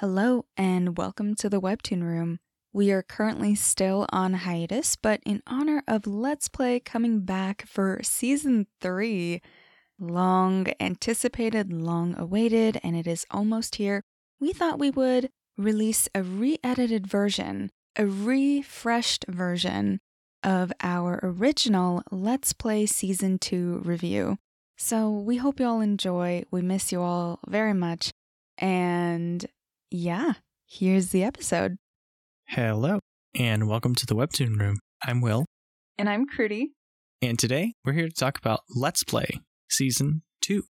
[0.00, 2.38] Hello, and welcome to the Webtoon Room.
[2.72, 7.98] We are currently still on hiatus, but in honor of Let's Play coming back for
[8.04, 9.42] season three,
[9.98, 14.04] long anticipated, long awaited, and it is almost here,
[14.38, 19.98] we thought we would release a re edited version, a refreshed version
[20.44, 24.38] of our original Let's Play season two review.
[24.76, 26.44] So we hope you all enjoy.
[26.52, 28.12] We miss you all very much.
[28.58, 29.44] And
[29.90, 30.34] yeah,
[30.66, 31.76] here's the episode.
[32.48, 33.00] Hello,
[33.34, 34.78] and welcome to the Webtoon Room.
[35.04, 35.44] I'm Will,
[35.96, 36.72] And I'm Gertie.
[37.22, 39.28] and today we're here to talk about Let's Play
[39.70, 40.62] Season 2.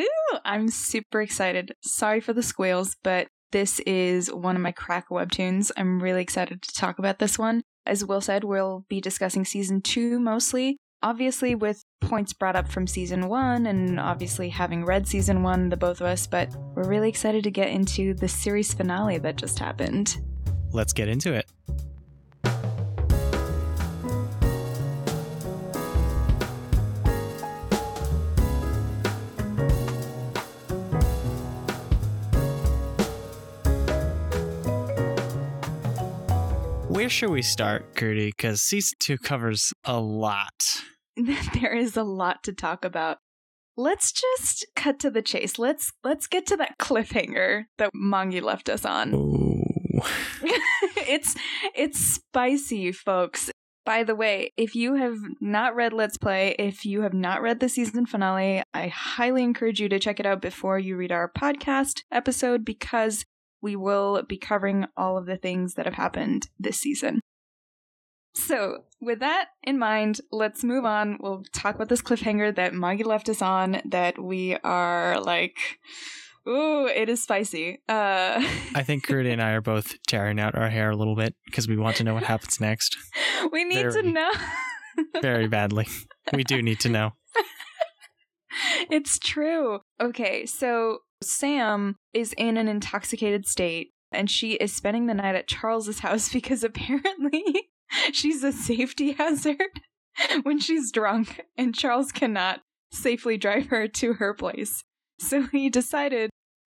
[0.00, 0.06] Ooh,
[0.44, 1.74] I'm super excited.
[1.82, 5.70] Sorry for the squeals, but this is one of my crack webtoons.
[5.76, 7.62] I'm really excited to talk about this one.
[7.84, 10.78] As Will said, we'll be discussing season two mostly.
[11.02, 15.76] Obviously, with points brought up from season one, and obviously having read season one, the
[15.76, 19.58] both of us, but we're really excited to get into the series finale that just
[19.58, 20.18] happened.
[20.72, 21.46] Let's get into it.
[36.88, 38.26] Where should we start, Gertie?
[38.26, 40.82] Because season two covers a lot.
[41.54, 43.18] there is a lot to talk about.
[43.76, 45.58] Let's just cut to the chase.
[45.58, 49.14] Let's let's get to that cliffhanger that Mongie left us on.
[49.14, 50.08] Oh,
[50.96, 51.36] it's
[51.74, 53.50] it's spicy, folks.
[53.84, 57.58] By the way, if you have not read Let's Play, if you have not read
[57.58, 61.28] the season finale, I highly encourage you to check it out before you read our
[61.28, 63.24] podcast episode because
[63.60, 67.20] we will be covering all of the things that have happened this season.
[68.34, 71.18] So, with that in mind, let's move on.
[71.20, 75.56] We'll talk about this cliffhanger that Mongie left us on that we are like,
[76.48, 77.82] ooh, it is spicy.
[77.88, 78.42] Uh
[78.74, 81.68] I think Gertie and I are both tearing out our hair a little bit because
[81.68, 82.96] we want to know what happens next
[83.52, 84.30] we need to know.
[85.22, 85.86] very badly.
[86.32, 87.12] We do need to know.
[88.90, 89.80] it's true.
[90.00, 95.48] Okay, so Sam is in an intoxicated state and she is spending the night at
[95.48, 97.70] Charles's house because apparently
[98.12, 99.80] she's a safety hazard
[100.42, 102.60] when she's drunk and Charles cannot
[102.90, 104.84] safely drive her to her place.
[105.18, 106.30] So he decided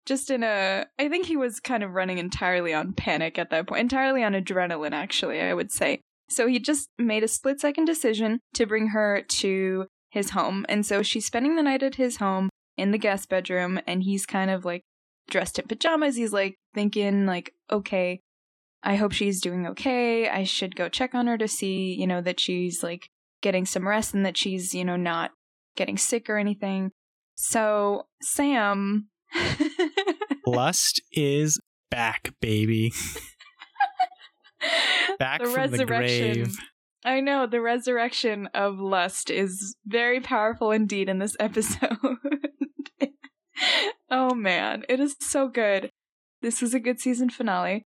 [0.06, 3.66] just in a I think he was kind of running entirely on panic at that
[3.66, 6.00] point, entirely on adrenaline actually, I would say.
[6.28, 10.64] So he just made a split second decision to bring her to his home.
[10.68, 14.26] And so she's spending the night at his home in the guest bedroom and he's
[14.26, 14.82] kind of like
[15.28, 16.16] dressed in pajamas.
[16.16, 18.20] He's like thinking like, okay,
[18.86, 20.28] I hope she's doing okay.
[20.28, 23.10] I should go check on her to see, you know, that she's like
[23.42, 25.32] getting some rest and that she's, you know, not
[25.74, 26.92] getting sick or anything.
[27.34, 29.08] So Sam
[30.46, 31.58] Lust is
[31.90, 32.92] back, baby.
[35.18, 36.34] Back the from the resurrection.
[36.34, 36.56] grave.
[37.04, 41.96] I know the resurrection of lust is very powerful indeed in this episode.
[44.10, 45.90] oh man, it is so good.
[46.40, 47.84] This is a good season finale.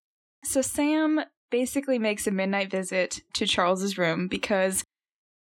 [0.47, 1.21] So Sam
[1.51, 4.84] basically makes a midnight visit to Charles's room because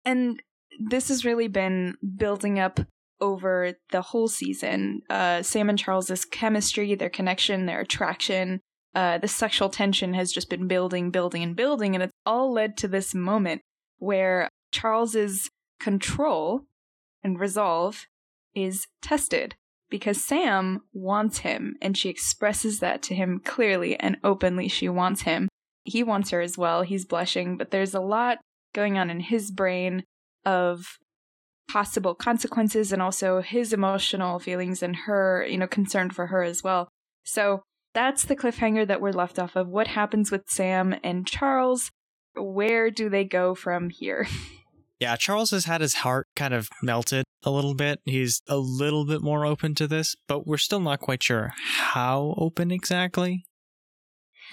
[0.05, 0.41] and
[0.79, 2.79] this has really been building up
[3.21, 5.01] over the whole season.
[5.09, 8.59] Uh, Sam and Charles's chemistry, their connection, their attraction,
[8.95, 12.77] uh, the sexual tension has just been building, building, and building, and it's all led
[12.77, 13.61] to this moment
[13.97, 15.49] where Charles's
[15.79, 16.63] control
[17.23, 18.07] and resolve
[18.55, 19.55] is tested
[19.93, 24.67] because Sam wants him, and she expresses that to him clearly and openly.
[24.67, 25.47] She wants him.
[25.83, 26.81] He wants her as well.
[26.81, 28.39] He's blushing, but there's a lot
[28.73, 30.03] going on in his brain
[30.47, 30.97] of
[31.69, 36.63] possible consequences and also his emotional feelings and her, you know, concern for her as
[36.63, 36.89] well.
[37.23, 37.61] So
[37.93, 39.67] that's the cliffhanger that we're left off of.
[39.67, 41.91] What happens with Sam and Charles?
[42.33, 44.25] Where do they go from here?
[45.03, 47.99] Yeah, Charles has had his heart kind of melted a little bit.
[48.05, 52.33] He's a little bit more open to this, but we're still not quite sure how
[52.37, 53.43] open exactly.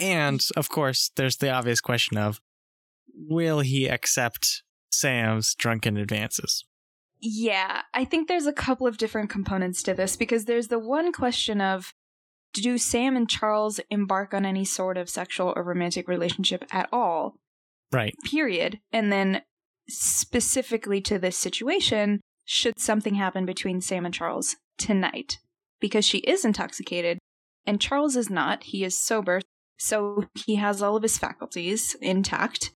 [0.00, 2.40] And of course, there's the obvious question of
[3.14, 6.64] will he accept Sam's drunken advances?
[7.20, 11.12] Yeah, I think there's a couple of different components to this because there's the one
[11.12, 11.94] question of
[12.52, 17.36] do Sam and Charles embark on any sort of sexual or romantic relationship at all?
[17.92, 18.16] Right.
[18.24, 18.80] Period.
[18.92, 19.42] And then
[19.90, 25.38] specifically to this situation, should something happen between Sam and Charles tonight?
[25.80, 27.18] Because she is intoxicated
[27.66, 28.64] and Charles is not.
[28.64, 29.40] He is sober.
[29.78, 32.72] So he has all of his faculties intact.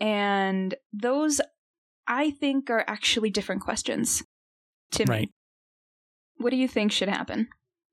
[0.00, 1.40] And those,
[2.06, 4.22] I think, are actually different questions
[4.92, 5.14] to me.
[5.14, 5.30] Right.
[6.38, 7.48] What do you think should happen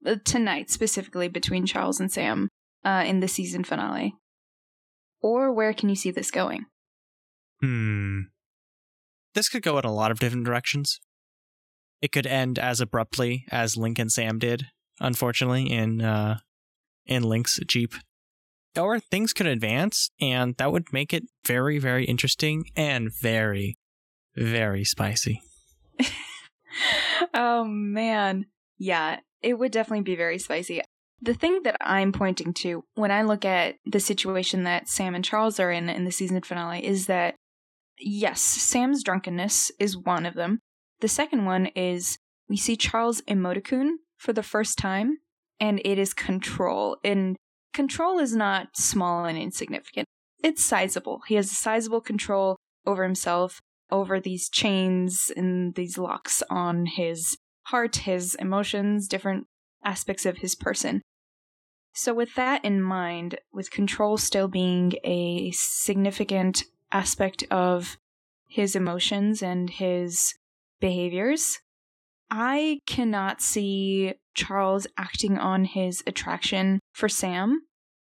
[0.06, 2.50] uh, tonight, specifically between Charles and Sam?
[2.86, 4.16] uh, in the season finale?
[5.22, 6.66] Or where can you see this going?
[7.62, 8.22] Hmm.
[9.36, 11.00] This could go in a lot of different directions.
[12.02, 14.68] It could end as abruptly as Link and Sam did,
[15.00, 16.40] unfortunately, in uh,
[17.06, 17.94] in Link's Jeep.
[18.78, 23.78] Or things could advance, and that would make it very, very interesting and very,
[24.36, 25.42] very spicy.
[27.34, 28.48] oh man.
[28.78, 30.82] Yeah, it would definitely be very spicy.
[31.22, 35.24] The thing that I'm pointing to when I look at the situation that Sam and
[35.24, 37.36] Charles are in in the season finale is that
[38.00, 40.60] yes, Sam's drunkenness is one of them.
[41.02, 42.18] The second one is
[42.50, 45.20] we see Charles emoticon for the first time,
[45.60, 46.98] and it is control.
[47.04, 47.38] And
[47.74, 50.08] control is not small and insignificant.
[50.44, 51.22] It's sizable.
[51.28, 53.60] He has a sizable control over himself,
[53.92, 57.38] over these chains and these locks on his
[57.68, 59.48] heart, his emotions, different
[59.84, 61.02] aspects of his person.
[61.94, 67.98] So, with that in mind, with control still being a significant aspect of
[68.48, 70.36] his emotions and his
[70.80, 71.60] behaviors,
[72.30, 77.62] I cannot see Charles acting on his attraction for Sam.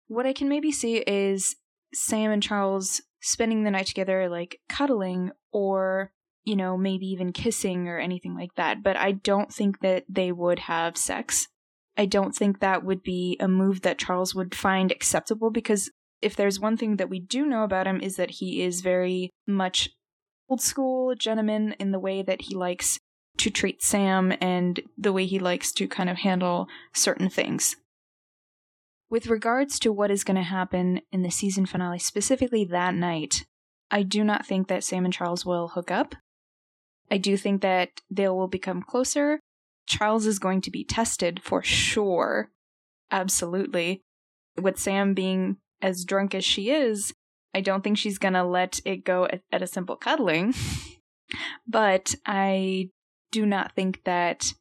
[0.08, 1.56] What I can maybe see is
[1.92, 6.12] Sam and Charles spending the night together, like cuddling, or
[6.46, 8.82] you know, maybe even kissing or anything like that.
[8.82, 11.48] But I don't think that they would have sex.
[11.98, 15.90] I don't think that would be a move that Charles would find acceptable because
[16.22, 19.30] if there's one thing that we do know about him is that he is very
[19.46, 19.90] much
[20.48, 22.98] old school gentleman in the way that he likes
[23.38, 27.76] to treat Sam and the way he likes to kind of handle certain things.
[29.08, 33.44] With regards to what is going to happen in the season finale, specifically that night,
[33.90, 36.14] I do not think that Sam and Charles will hook up.
[37.10, 39.38] I do think that they will become closer.
[39.86, 42.50] Charles is going to be tested for sure.
[43.12, 44.02] Absolutely.
[44.60, 47.12] With Sam being as drunk as she is,
[47.55, 50.55] I don't think she's going to let it go at, at a simple cuddling.
[51.67, 52.90] but I
[53.32, 54.52] do not think that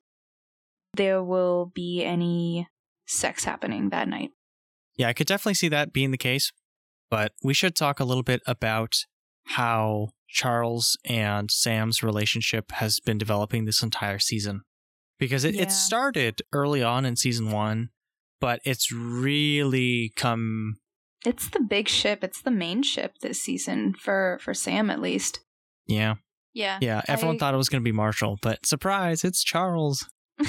[0.95, 2.67] there will be any
[3.06, 4.31] sex happening that night.
[4.97, 6.51] Yeah, I could definitely see that being the case.
[7.09, 8.95] But we should talk a little bit about
[9.47, 14.62] how Charles and Sam's relationship has been developing this entire season.
[15.19, 15.63] Because it, yeah.
[15.63, 17.89] it started early on in season one,
[18.41, 20.75] but it's really come.
[21.25, 22.24] It's the big ship.
[22.24, 25.39] It's the main ship this season for for Sam at least.
[25.88, 26.16] Yeah.
[26.54, 26.80] Yeah.
[26.81, 27.01] Yeah.
[27.07, 27.39] Everyone I...
[27.39, 30.07] thought it was going to be Marshall, but surprise, it's Charles.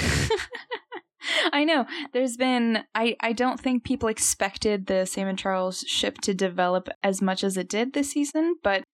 [1.53, 1.87] I know.
[2.13, 6.89] There's been I I don't think people expected the Sam and Charles ship to develop
[7.03, 8.85] as much as it did this season, but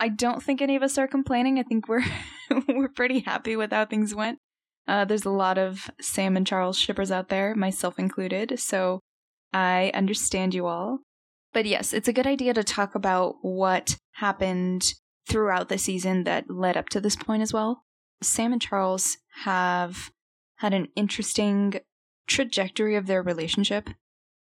[0.00, 1.58] I don't think any of us are complaining.
[1.58, 2.04] I think we're
[2.68, 4.38] we're pretty happy with how things went.
[4.86, 9.00] Uh, there's a lot of Sam and Charles shippers out there, myself included, so
[9.52, 11.00] I understand you all.
[11.58, 14.94] But yes, it's a good idea to talk about what happened
[15.28, 17.82] throughout the season that led up to this point as well.
[18.22, 20.12] Sam and Charles have
[20.58, 21.80] had an interesting
[22.28, 23.90] trajectory of their relationship.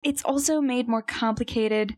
[0.02, 1.96] It's also made more complicated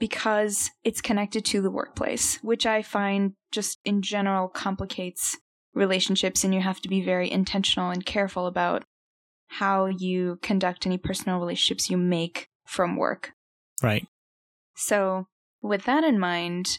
[0.00, 5.36] because it's connected to the workplace, which I find just in general complicates
[5.72, 8.82] relationships, and you have to be very intentional and careful about
[9.46, 13.34] how you conduct any personal relationships you make from work.
[13.80, 14.08] Right.
[14.78, 15.26] So,
[15.60, 16.78] with that in mind,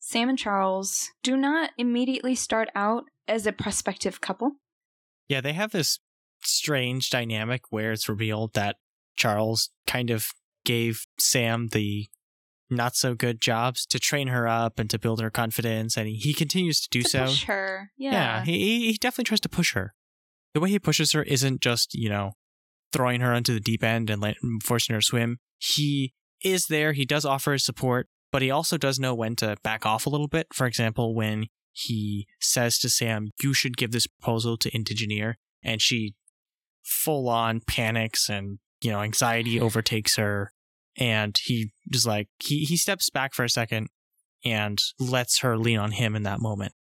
[0.00, 4.56] Sam and Charles do not immediately start out as a prospective couple.
[5.28, 6.00] Yeah, they have this
[6.42, 8.76] strange dynamic where it's revealed that
[9.16, 10.26] Charles kind of
[10.64, 12.08] gave Sam the
[12.70, 16.16] not so good jobs to train her up and to build her confidence, and he,
[16.16, 17.24] he continues to do to so.
[17.26, 18.12] Push her, yeah.
[18.12, 19.94] Yeah, he he definitely tries to push her.
[20.54, 22.32] The way he pushes her isn't just you know
[22.92, 25.38] throwing her onto the deep end and let, forcing her to swim.
[25.58, 26.92] He is there.
[26.92, 30.10] He does offer his support, but he also does know when to back off a
[30.10, 30.48] little bit.
[30.52, 35.80] For example, when he says to Sam, "You should give this proposal to Indigeneer," and
[35.80, 36.14] she
[36.82, 40.52] full on panics and you know anxiety overtakes her
[40.96, 43.88] and he just like he he steps back for a second
[44.44, 46.72] and lets her lean on him in that moment.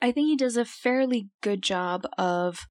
[0.00, 2.66] I think he does a fairly good job of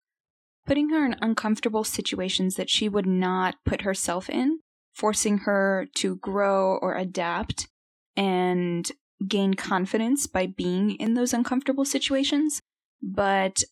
[0.66, 4.60] putting her in uncomfortable situations that she would not put herself in,
[4.94, 7.68] forcing her to grow or adapt
[8.16, 8.92] and
[9.28, 12.60] gain confidence by being in those uncomfortable situations.
[13.02, 13.64] But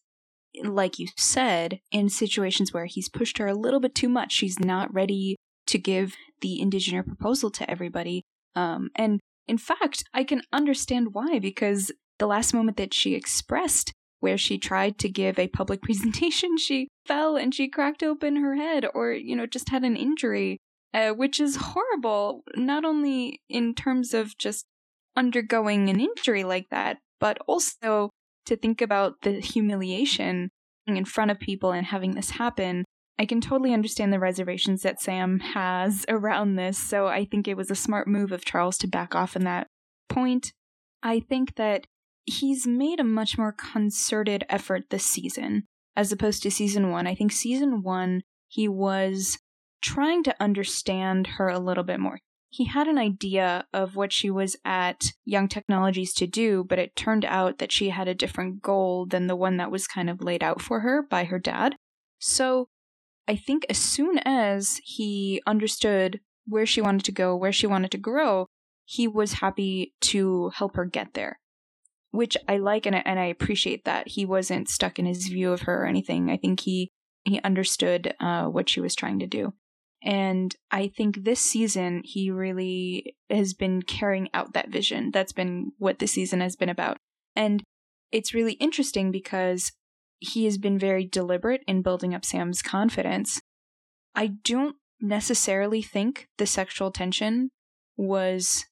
[0.64, 4.60] like you said, in situations where he's pushed her a little bit too much, she's
[4.60, 5.36] not ready
[5.68, 8.24] to give the Indigeneer proposal to everybody.
[8.56, 13.94] Um, and in fact, I can understand why, because the last moment that she expressed,
[14.20, 18.56] where she tried to give a public presentation, she fell and she cracked open her
[18.56, 20.58] head or, you know, just had an injury.
[20.94, 24.66] Uh, which is horrible, not only in terms of just
[25.16, 28.10] undergoing an injury like that, but also
[28.46, 30.50] to think about the humiliation
[30.88, 32.86] in front of people and having this happen.
[33.20, 37.58] I can totally understand the reservations that Sam has around this, so I think it
[37.58, 39.68] was a smart move of Charles to back off in that
[40.08, 40.54] point.
[41.04, 41.86] I think that
[42.26, 45.64] he's made a much more concerted effort this season
[45.96, 47.08] as opposed to season one.
[47.08, 49.38] I think season one, he was
[49.82, 52.20] trying to understand her a little bit more.
[52.50, 56.96] He had an idea of what she was at Young Technologies to do, but it
[56.96, 60.22] turned out that she had a different goal than the one that was kind of
[60.22, 61.76] laid out for her by her dad.
[62.18, 62.68] So
[63.28, 67.92] I think as soon as he understood where she wanted to go, where she wanted
[67.92, 68.48] to grow,
[68.84, 71.40] he was happy to help her get there.
[72.10, 74.08] Which I like and I, and I appreciate that.
[74.08, 76.32] He wasn't stuck in his view of her or anything.
[76.32, 76.90] I think he
[77.24, 79.54] he understood uh, what she was trying to do.
[80.02, 85.12] And I think this season, he really has been carrying out that vision.
[85.12, 86.98] That's been what the season has been about.
[87.36, 87.64] And
[88.12, 89.72] it's really interesting because
[90.20, 93.40] he has been very deliberate in building up Sam's confidence.
[94.16, 97.50] I don't necessarily think the sexual tension
[97.98, 98.66] was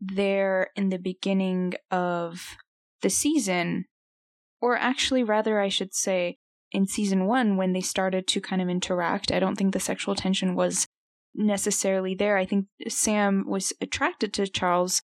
[0.00, 2.56] there in the beginning of
[3.02, 3.84] the season,
[4.60, 6.38] or actually, rather, I should say,
[6.72, 9.32] in season one when they started to kind of interact.
[9.32, 10.86] I don't think the sexual tension was
[11.34, 12.36] necessarily there.
[12.36, 15.00] I think Sam was attracted to Charles.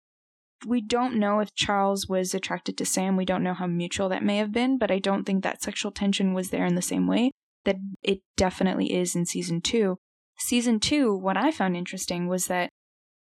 [0.67, 3.17] We don't know if Charles was attracted to Sam.
[3.17, 5.93] We don't know how mutual that may have been, but I don't think that sexual
[5.93, 7.31] tension was there in the same way
[7.65, 9.99] that it definitely is in season two.
[10.39, 12.71] Season two, what I found interesting was that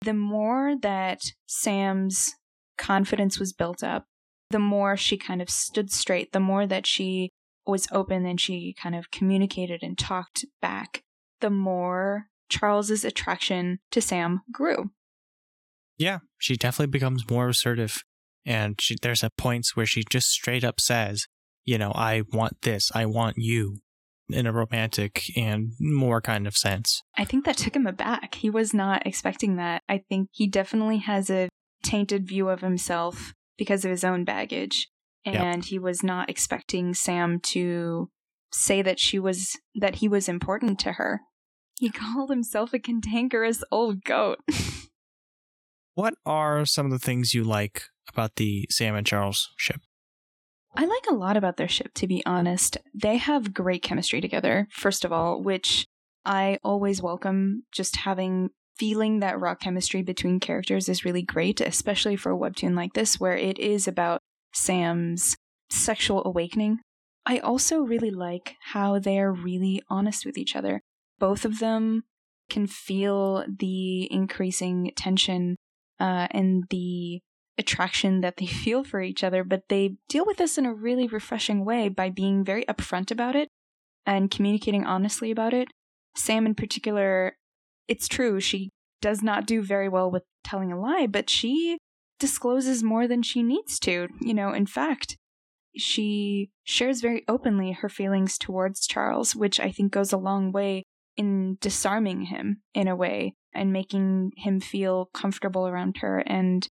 [0.03, 2.35] the more that Sam's
[2.79, 4.05] confidence was built up,
[4.51, 7.31] the more she kind of stood straight, the more that she
[7.67, 11.03] was open and she kind of communicated and talked back,
[11.41, 14.91] the more Charles's attraction to Sam grew.
[15.99, 18.03] Yeah, she definitely becomes more assertive.
[18.45, 21.27] And she, there's a points where she just straight up says,
[21.65, 23.79] you know, I want this, I want you,
[24.29, 27.03] in a romantic and more kind of sense.
[27.17, 28.37] I think that took him aback.
[28.37, 29.83] He was not expecting that.
[29.89, 31.49] I think he definitely has a
[31.83, 34.89] tainted view of himself because of his own baggage
[35.27, 35.65] and yep.
[35.65, 38.09] he was not expecting Sam to
[38.53, 41.23] say that she was that he was important to her.
[41.79, 44.39] He called himself a cantankerous old goat.
[45.95, 49.81] what are some of the things you like about the Sam and Charles ship?
[50.77, 52.77] I like a lot about their ship, to be honest.
[52.95, 55.87] They have great chemistry together, first of all, which
[56.25, 57.65] I always welcome.
[57.73, 62.77] Just having feeling that raw chemistry between characters is really great, especially for a webtoon
[62.77, 64.21] like this, where it is about
[64.57, 65.37] Sam's
[65.71, 66.79] sexual awakening.
[67.27, 70.81] I also really like how they're really honest with each other.
[71.19, 72.05] Both of them
[72.49, 75.57] can feel the increasing tension
[76.01, 77.21] uh, and the
[77.59, 81.07] attraction that they feel for each other, but they deal with this in a really
[81.07, 83.49] refreshing way by being very upfront about it
[84.07, 85.69] and communicating honestly about it.
[86.17, 87.37] Sam, in particular,
[87.89, 88.71] it's true, she
[89.03, 91.77] does not do very well with telling a lie, but she
[92.19, 94.09] discloses more than she needs to.
[94.21, 95.17] You know, in fact,
[95.77, 100.85] she shares very openly her feelings towards Charles, which I think goes a long way
[101.17, 106.69] in disarming him in a way and making him feel comfortable around her and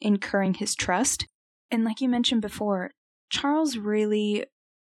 [0.00, 1.26] incurring his trust.
[1.70, 2.90] And like you mentioned before,
[3.30, 4.44] Charles really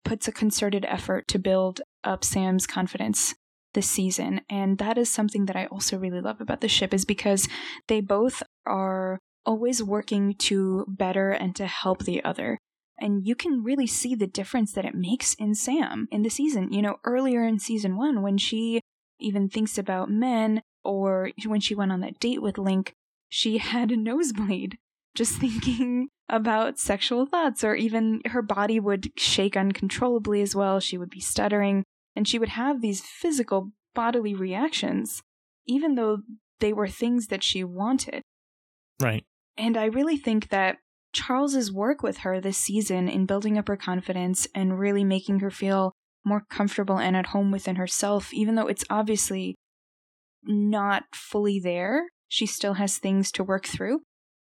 [0.04, 3.34] puts a concerted effort to build up Sam's confidence
[3.74, 4.40] this season.
[4.48, 7.48] And that is something that I also really love about the ship is because
[7.88, 12.58] they both are always working to better and to help the other.
[12.98, 16.72] And you can really see the difference that it makes in Sam in the season.
[16.72, 18.80] You know, earlier in season one, when she
[19.20, 22.92] even thinks about men, or when she went on that date with Link,
[23.28, 24.78] she had a nosebleed
[25.14, 30.80] just thinking about sexual thoughts, or even her body would shake uncontrollably as well.
[30.80, 31.84] She would be stuttering,
[32.16, 35.22] and she would have these physical bodily reactions,
[35.66, 36.18] even though
[36.60, 38.22] they were things that she wanted.
[39.00, 39.24] Right.
[39.56, 40.78] And I really think that
[41.12, 45.50] Charles's work with her this season in building up her confidence and really making her
[45.50, 45.92] feel
[46.24, 49.54] more comfortable and at home within herself, even though it's obviously
[50.42, 54.00] not fully there, she still has things to work through.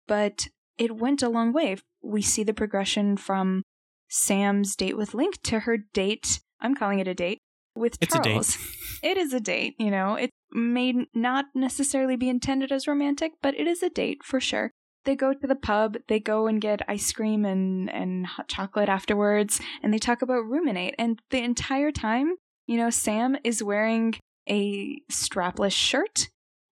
[0.08, 1.76] But it went a long way.
[2.02, 3.62] We see the progression from
[4.08, 6.40] Sam's date with Link to her date.
[6.60, 7.38] I'm calling it a date
[7.74, 8.58] with it's Charles.
[9.02, 10.14] It is a date, you know.
[10.14, 14.70] It may not necessarily be intended as romantic, but it is a date for sure
[15.06, 18.88] they go to the pub, they go and get ice cream and, and hot chocolate
[18.88, 20.94] afterwards, and they talk about ruminate.
[20.98, 22.34] And the entire time,
[22.66, 24.14] you know, Sam is wearing
[24.48, 26.28] a strapless shirt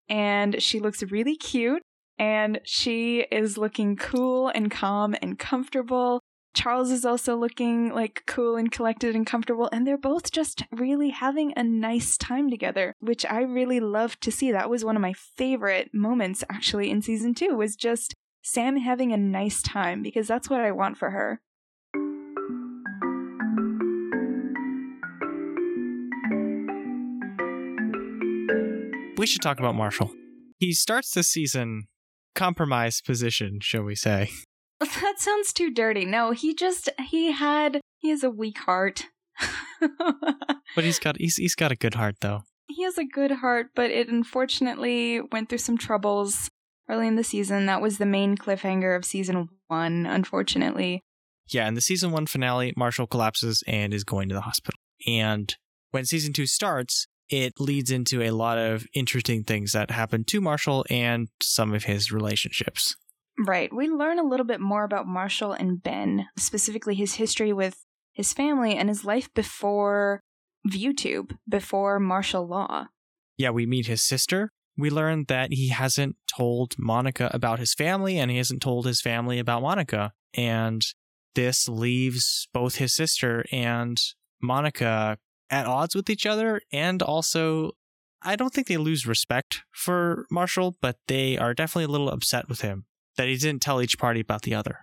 [0.09, 1.83] and she looks really cute
[2.19, 6.21] and she is looking cool and calm and comfortable.
[6.55, 11.11] Charles is also looking like cool and collected and comfortable, and they're both just really
[11.11, 14.53] having a nice time together, which I really loved to see.
[14.53, 18.15] That was one of my favorite moments actually in season two, was just
[18.47, 21.41] Sam having a nice time because that's what I want for her.
[29.17, 30.11] We should talk about Marshall.
[30.59, 31.85] He starts this season
[32.35, 34.31] compromised position, shall we say.
[34.81, 36.05] That sounds too dirty.
[36.05, 39.07] No, he just he had he has a weak heart.
[40.75, 42.43] But he's got he's he's got a good heart though.
[42.69, 46.49] he has a good heart, but it unfortunately went through some troubles
[46.89, 47.67] early in the season.
[47.67, 51.03] That was the main cliffhanger of season one, unfortunately.
[51.49, 54.79] Yeah, in the season one finale, Marshall collapses and is going to the hospital.
[55.07, 55.55] And
[55.91, 60.41] when season two starts, it leads into a lot of interesting things that happen to
[60.41, 62.97] Marshall and some of his relationships.
[63.39, 63.75] Right.
[63.75, 68.33] We learn a little bit more about Marshall and Ben, specifically his history with his
[68.33, 70.21] family and his life before
[70.69, 72.87] ViewTube, before Marshall Law.
[73.37, 74.51] Yeah, we meet his sister.
[74.77, 79.01] We learn that he hasn't told Monica about his family and he hasn't told his
[79.01, 80.13] family about Monica.
[80.35, 80.83] And
[81.35, 83.99] this leaves both his sister and
[84.43, 85.19] Monica
[85.51, 86.61] at odds with each other.
[86.73, 87.73] And also,
[88.23, 92.49] I don't think they lose respect for Marshall, but they are definitely a little upset
[92.49, 94.81] with him that he didn't tell each party about the other.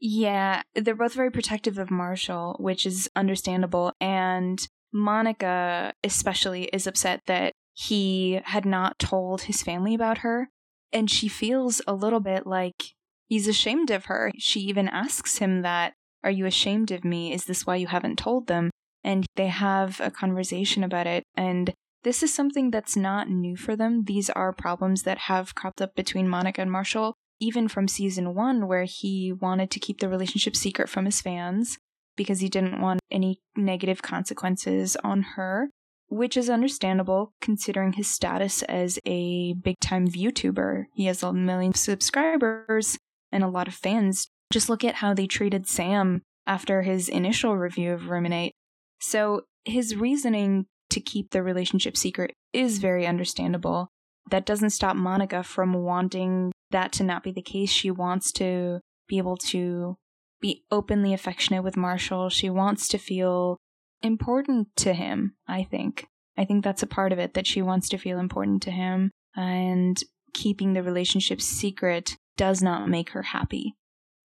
[0.00, 3.92] Yeah, they're both very protective of Marshall, which is understandable.
[4.00, 10.48] And Monica, especially, is upset that he had not told his family about her.
[10.92, 12.94] And she feels a little bit like
[13.26, 14.30] he's ashamed of her.
[14.38, 17.32] She even asks him that, Are you ashamed of me?
[17.32, 18.70] Is this why you haven't told them?
[19.02, 21.24] And they have a conversation about it.
[21.36, 24.04] And this is something that's not new for them.
[24.04, 28.68] These are problems that have cropped up between Monica and Marshall, even from season one,
[28.68, 31.78] where he wanted to keep the relationship secret from his fans
[32.16, 35.70] because he didn't want any negative consequences on her,
[36.08, 40.84] which is understandable considering his status as a big time ViewTuber.
[40.94, 42.98] He has a million subscribers
[43.32, 44.28] and a lot of fans.
[44.52, 48.54] Just look at how they treated Sam after his initial review of Ruminate.
[49.00, 53.88] So his reasoning to keep the relationship secret is very understandable.
[54.30, 57.70] That doesn't stop Monica from wanting that to not be the case.
[57.70, 59.96] She wants to be able to
[60.40, 62.28] be openly affectionate with Marshall.
[62.28, 63.58] She wants to feel
[64.04, 66.06] important to him, I think.
[66.36, 69.10] I think that's a part of it that she wants to feel important to him
[69.36, 69.96] and
[70.32, 73.74] keeping the relationship secret does not make her happy.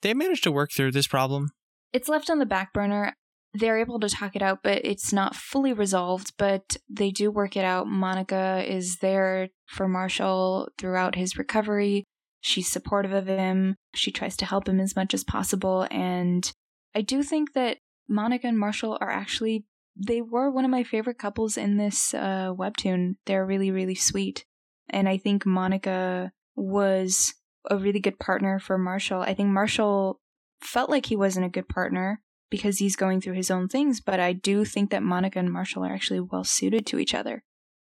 [0.02, 1.50] They managed to work through this problem.
[1.92, 3.14] It's left on the back burner.
[3.54, 7.56] They're able to talk it out, but it's not fully resolved, but they do work
[7.56, 7.87] it out.
[7.87, 12.04] Monica is there for Marshall throughout his recovery.
[12.40, 13.76] She's supportive of him.
[13.94, 15.87] She tries to help him as much as possible.
[15.90, 16.50] And
[16.94, 19.64] I do think that Monica and Marshall are actually,
[19.96, 23.14] they were one of my favorite couples in this uh, webtoon.
[23.26, 24.44] They're really, really sweet.
[24.90, 27.34] And I think Monica was
[27.70, 29.22] a really good partner for Marshall.
[29.22, 30.20] I think Marshall
[30.60, 34.20] felt like he wasn't a good partner because he's going through his own things, but
[34.20, 37.42] I do think that Monica and Marshall are actually well suited to each other.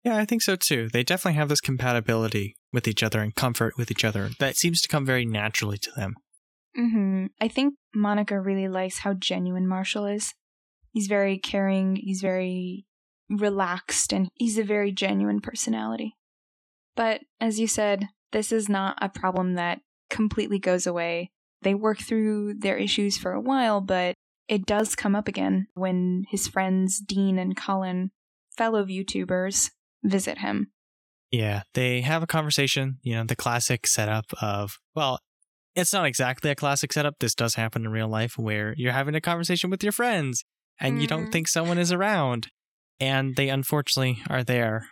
[0.03, 0.87] Yeah, I think so too.
[0.89, 4.81] They definitely have this compatibility with each other and comfort with each other that seems
[4.81, 6.15] to come very naturally to them.
[6.75, 10.33] hmm I think Monica really likes how genuine Marshall is.
[10.91, 12.85] He's very caring, he's very
[13.29, 16.15] relaxed, and he's a very genuine personality.
[16.95, 19.79] But as you said, this is not a problem that
[20.09, 21.31] completely goes away.
[21.61, 24.15] They work through their issues for a while, but
[24.47, 28.11] it does come up again when his friends Dean and Colin,
[28.55, 29.71] fellow YouTubers,
[30.03, 30.71] visit him.
[31.31, 35.19] Yeah, they have a conversation, you know, the classic setup of, well,
[35.75, 37.15] it's not exactly a classic setup.
[37.19, 40.43] This does happen in real life where you're having a conversation with your friends
[40.79, 41.31] and you don't Mhm.
[41.31, 42.49] think someone is around.
[42.99, 44.89] And they unfortunately are there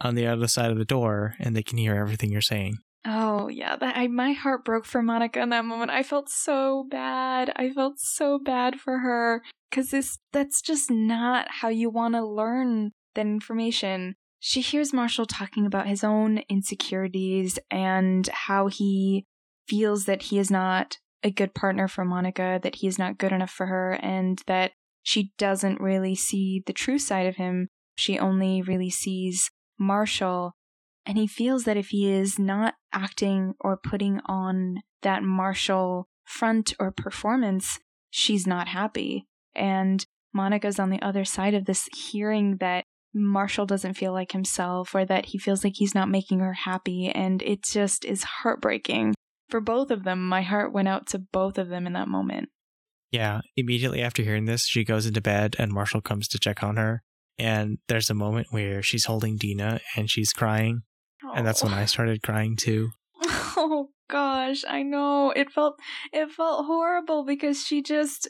[0.00, 2.78] on the other side of the door and they can hear everything you're saying.
[3.04, 5.90] Oh yeah, that I my heart broke for Monica in that moment.
[5.92, 7.52] I felt so bad.
[7.56, 12.24] I felt so bad for her cuz this that's just not how you want to
[12.26, 14.16] learn that information.
[14.40, 19.24] She hears Marshall talking about his own insecurities and how he
[19.68, 23.32] feels that he is not a good partner for Monica, that he is not good
[23.32, 27.68] enough for her and that she doesn't really see the true side of him.
[27.96, 30.54] She only really sees Marshall
[31.08, 36.74] and he feels that if he is not acting or putting on that Marshall front
[36.78, 39.26] or performance, she's not happy.
[39.54, 40.04] And
[40.34, 45.06] Monica's on the other side of this, hearing that Marshall doesn't feel like himself or
[45.06, 47.08] that he feels like he's not making her happy.
[47.08, 49.14] And it just is heartbreaking.
[49.48, 52.50] For both of them, my heart went out to both of them in that moment.
[53.10, 56.76] Yeah, immediately after hearing this, she goes into bed and Marshall comes to check on
[56.76, 57.02] her.
[57.38, 60.82] And there's a moment where she's holding Dina and she's crying.
[61.24, 61.32] Oh.
[61.34, 61.86] And that's when I oh.
[61.86, 62.90] started crying too.
[63.60, 65.32] Oh gosh, I know.
[65.34, 65.80] It felt
[66.12, 68.28] it felt horrible because she just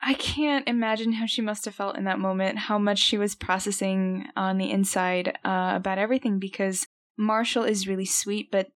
[0.00, 3.34] I can't imagine how she must have felt in that moment, how much she was
[3.34, 8.68] processing on the inside uh, about everything because Marshall is really sweet, but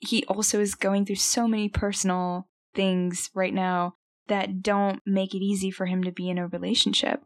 [0.00, 3.94] he also is going through so many personal things right now
[4.28, 7.22] that don't make it easy for him to be in a relationship.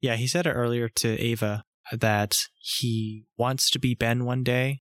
[0.00, 4.80] Yeah, he said it earlier to Ava that he wants to be Ben one day,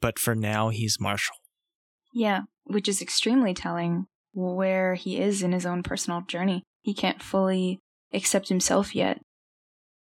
[0.00, 1.36] but for now he's Marshall.
[2.12, 6.62] Yeah, which is extremely telling where he is in his own personal journey.
[6.82, 7.80] He can't fully
[8.12, 9.20] accept himself yet.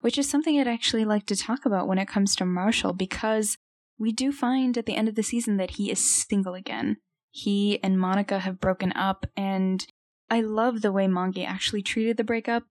[0.01, 3.58] Which is something I'd actually like to talk about when it comes to Marshall because
[3.99, 6.97] we do find at the end of the season that he is single again.
[7.31, 9.85] He and Monica have broken up, and
[10.29, 12.63] I love the way Mongie actually treated the breakup.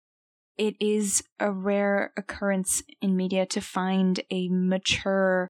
[0.57, 5.49] It is a rare occurrence in media to find a mature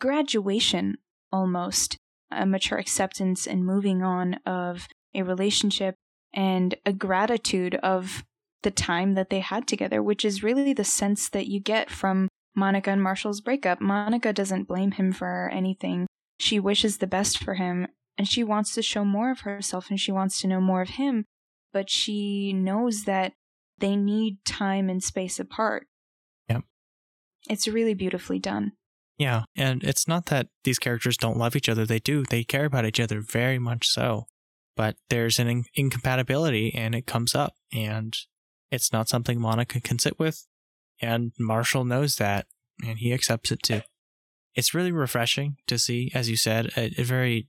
[0.00, 0.98] graduation
[1.32, 1.96] almost,
[2.30, 5.94] a mature acceptance and moving on of a relationship
[6.34, 8.24] and a gratitude of
[8.62, 12.28] the time that they had together, which is really the sense that you get from
[12.54, 13.80] Monica and Marshall's breakup.
[13.80, 16.06] Monica doesn't blame him for anything.
[16.38, 17.86] She wishes the best for him
[18.16, 20.90] and she wants to show more of herself and she wants to know more of
[20.90, 21.24] him
[21.74, 23.32] but she knows that
[23.78, 25.88] they need time and space apart.
[26.48, 26.62] Yep.
[27.50, 28.72] It's really beautifully done.
[29.18, 31.84] Yeah, and it's not that these characters don't love each other.
[31.84, 32.24] They do.
[32.24, 34.26] They care about each other very much so.
[34.76, 38.16] But there's an in- incompatibility and it comes up and
[38.70, 40.46] it's not something Monica can sit with.
[41.04, 42.46] And Marshall knows that
[42.82, 43.82] and he accepts it too.
[44.54, 47.48] It's really refreshing to see, as you said, a, a very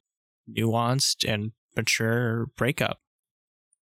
[0.49, 2.99] nuanced and mature breakup.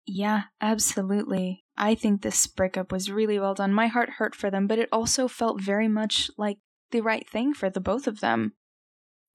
[0.06, 1.64] Yeah, absolutely.
[1.76, 3.72] I think this breakup was really well done.
[3.72, 6.58] My heart hurt for them, but it also felt very much like
[6.90, 8.52] the right thing for the both of them.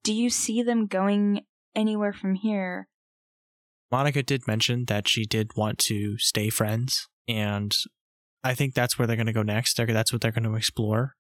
[0.03, 1.41] Do you see them going
[1.75, 2.87] anywhere from here?
[3.91, 7.71] Monica did mention that she did want to stay friends, and
[8.45, 9.75] I think that's where they're going to go next.
[9.75, 11.15] That's what they're going to explore.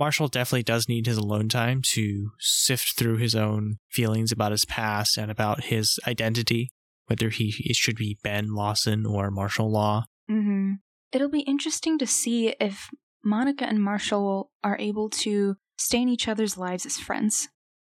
[0.00, 4.64] Marshall definitely does need his alone time to sift through his own feelings about his
[4.64, 6.70] past and about his identity
[7.06, 10.06] whether he it should be Ben Lawson or Marshall Law.
[10.30, 10.74] Mm-hmm.
[11.12, 12.90] It'll be interesting to see if
[13.22, 17.48] Monica and Marshall are able to stay in each other's lives as friends.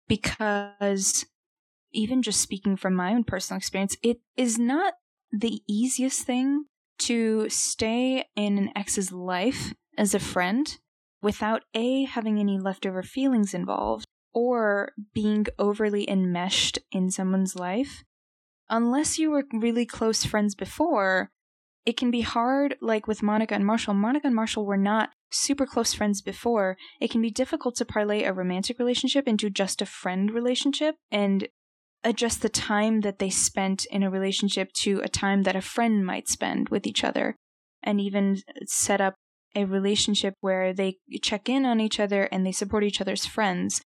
[0.08, 1.26] Because
[1.92, 4.94] even just speaking from my own personal experience, it is not
[5.32, 6.66] the easiest thing
[7.00, 10.78] to stay in an ex's life as a friend
[11.22, 18.04] without A, having any leftover feelings involved, or being overly enmeshed in someone's life
[18.70, 21.32] unless you were really close friends before,
[21.86, 23.94] it can be hard, like with Monica and Marshall.
[23.94, 26.78] Monica and Marshall were not super close friends before.
[27.00, 31.48] It can be difficult to parlay a romantic relationship into just a friend relationship and
[32.08, 36.06] adjust the time that they spent in a relationship to a time that a friend
[36.06, 37.36] might spend with each other,
[37.84, 39.16] and even set up
[39.56, 43.82] a relationship where they check in on each other and they support each other's friends.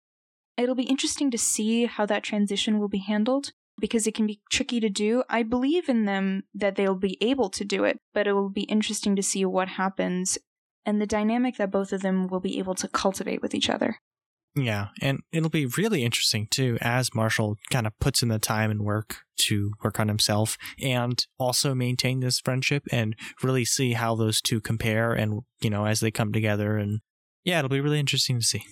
[0.57, 4.41] It'll be interesting to see how that transition will be handled because it can be
[4.51, 5.23] tricky to do.
[5.29, 8.63] I believe in them that they'll be able to do it, but it will be
[8.63, 10.37] interesting to see what happens
[10.85, 13.97] and the dynamic that both of them will be able to cultivate with each other.
[14.55, 18.69] Yeah, and it'll be really interesting too as Marshall kind of puts in the time
[18.69, 24.15] and work to work on himself and also maintain this friendship and really see how
[24.15, 26.77] those two compare and, you know, as they come together.
[26.77, 26.99] And
[27.45, 28.63] yeah, it'll be really interesting to see.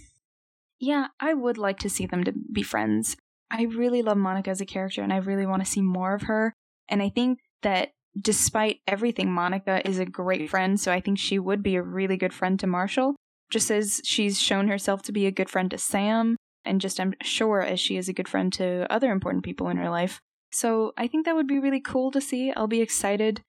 [0.80, 3.16] Yeah, I would like to see them to be friends.
[3.50, 6.24] I really love Monica as a character and I really want to see more of
[6.24, 6.54] her.
[6.90, 10.80] And I think that despite everything, Monica is a great friend.
[10.80, 13.16] So I think she would be a really good friend to Marshall,
[13.50, 16.36] just as she's shown herself to be a good friend to Sam,
[16.66, 19.78] and just I'm sure as she is a good friend to other important people in
[19.78, 20.20] her life.
[20.52, 22.52] So I think that would be really cool to see.
[22.52, 23.42] I'll be excited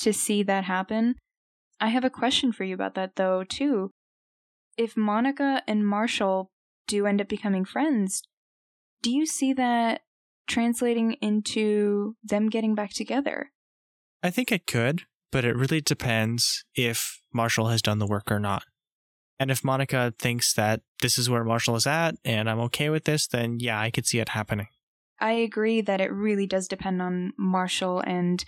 [0.00, 1.16] to see that happen.
[1.80, 3.90] I have a question for you about that though, too.
[4.76, 6.50] If Monica and Marshall
[6.86, 8.22] do end up becoming friends,
[9.02, 10.02] do you see that
[10.48, 13.50] translating into them getting back together?
[14.22, 18.40] I think it could, but it really depends if Marshall has done the work or
[18.40, 18.64] not.
[19.40, 23.04] And if Monica thinks that this is where Marshall is at and I'm okay with
[23.04, 24.68] this, then yeah, I could see it happening.
[25.20, 28.44] I agree that it really does depend on Marshall and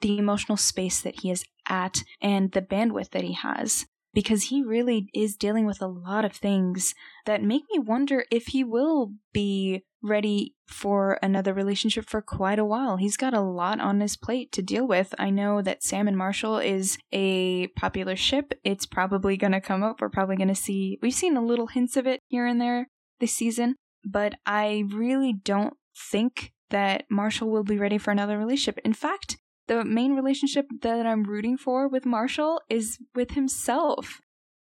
[0.00, 3.86] the emotional space that he is at and the bandwidth that he has.
[4.14, 6.94] Because he really is dealing with a lot of things
[7.26, 12.64] that make me wonder if he will be ready for another relationship for quite a
[12.64, 12.96] while.
[12.96, 15.14] He's got a lot on his plate to deal with.
[15.18, 18.52] I know that Sam and Marshall is a popular ship.
[18.64, 20.00] It's probably going to come up.
[20.00, 22.88] We're probably going to see, we've seen a little hints of it here and there
[23.20, 28.78] this season, but I really don't think that Marshall will be ready for another relationship.
[28.84, 34.20] In fact, the main relationship that I'm rooting for with Marshall is with himself.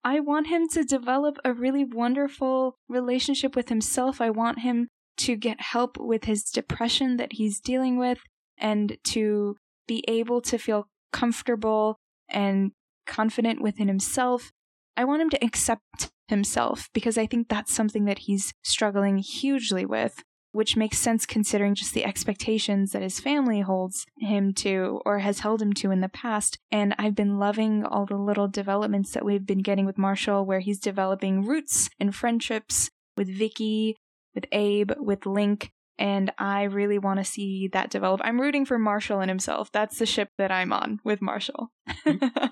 [0.04, 4.20] I want him to develop a really wonderful relationship with himself.
[4.20, 8.18] I want him to get help with his depression that he's dealing with
[8.58, 12.72] and to be able to feel comfortable and
[13.06, 14.52] confident within himself.
[14.96, 19.84] I want him to accept himself because I think that's something that he's struggling hugely
[19.84, 20.22] with
[20.54, 25.40] which makes sense considering just the expectations that his family holds him to or has
[25.40, 26.58] held him to in the past.
[26.70, 30.60] And I've been loving all the little developments that we've been getting with Marshall, where
[30.60, 33.96] he's developing roots and friendships with Vicky,
[34.32, 35.72] with Abe, with Link.
[35.98, 38.20] And I really want to see that develop.
[38.22, 39.72] I'm rooting for Marshall and himself.
[39.72, 41.72] That's the ship that I'm on with Marshall.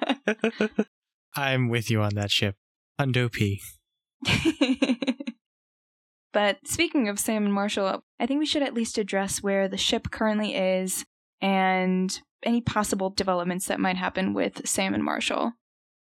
[1.36, 2.56] I'm with you on that ship.
[2.98, 3.60] Undo P.
[6.32, 9.76] But speaking of Sam and Marshall, I think we should at least address where the
[9.76, 11.04] ship currently is
[11.40, 15.52] and any possible developments that might happen with Sam and Marshall.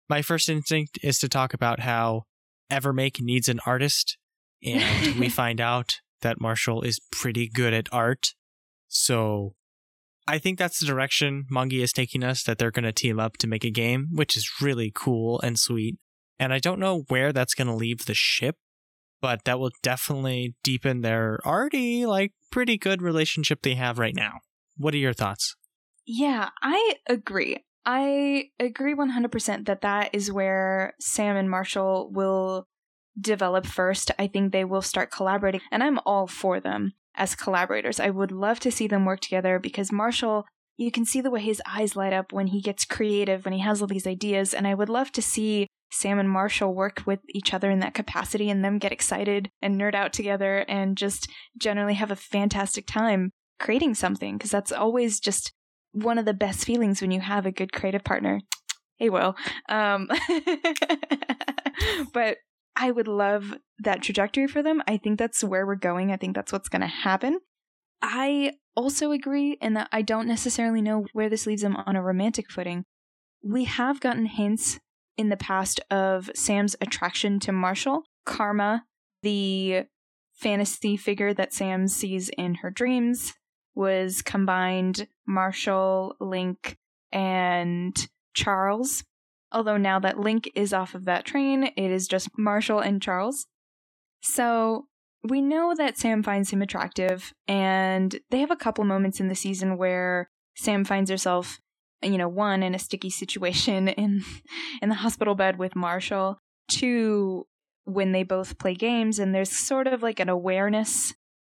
[0.08, 2.24] My first instinct is to talk about how
[2.70, 4.18] Evermake needs an artist,
[4.62, 8.34] and we find out that Marshall is pretty good at art.
[8.88, 9.54] So
[10.26, 13.36] I think that's the direction Mongie is taking us, that they're going to team up
[13.38, 15.96] to make a game, which is really cool and sweet.
[16.38, 18.56] And I don't know where that's going to leave the ship
[19.20, 24.40] but that will definitely deepen their already like pretty good relationship they have right now.
[24.76, 25.56] What are your thoughts?
[26.06, 27.58] Yeah, I agree.
[27.86, 32.66] I agree 100% that that is where Sam and Marshall will
[33.18, 34.10] develop first.
[34.18, 38.00] I think they will start collaborating, and I'm all for them as collaborators.
[38.00, 41.40] I would love to see them work together because Marshall, you can see the way
[41.40, 44.66] his eyes light up when he gets creative, when he has all these ideas, and
[44.66, 48.48] I would love to see Sam and Marshall work with each other in that capacity
[48.48, 53.32] and them get excited and nerd out together and just generally have a fantastic time
[53.58, 55.52] creating something because that's always just
[55.92, 58.40] one of the best feelings when you have a good creative partner.
[58.98, 59.34] Hey, Will.
[59.68, 60.08] Um,
[62.12, 62.38] but
[62.76, 64.82] I would love that trajectory for them.
[64.86, 66.12] I think that's where we're going.
[66.12, 67.40] I think that's what's going to happen.
[68.02, 72.02] I also agree in that I don't necessarily know where this leaves them on a
[72.02, 72.84] romantic footing.
[73.42, 74.78] We have gotten hints
[75.16, 78.04] in the past of Sam's attraction to Marshall.
[78.24, 78.84] Karma,
[79.22, 79.84] the
[80.32, 83.34] fantasy figure that Sam sees in her dreams,
[83.74, 86.76] was combined Marshall, Link,
[87.12, 89.04] and Charles.
[89.52, 93.46] Although now that Link is off of that train, it is just Marshall and Charles.
[94.22, 94.86] So
[95.22, 99.34] we know that Sam finds him attractive, and they have a couple moments in the
[99.34, 101.58] season where Sam finds herself
[102.02, 104.22] you know, one in a sticky situation in
[104.82, 107.46] in the hospital bed with Marshall, two
[107.84, 111.12] when they both play games and there's sort of like an awareness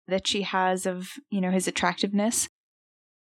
[0.07, 2.47] that she has of, you know, his attractiveness.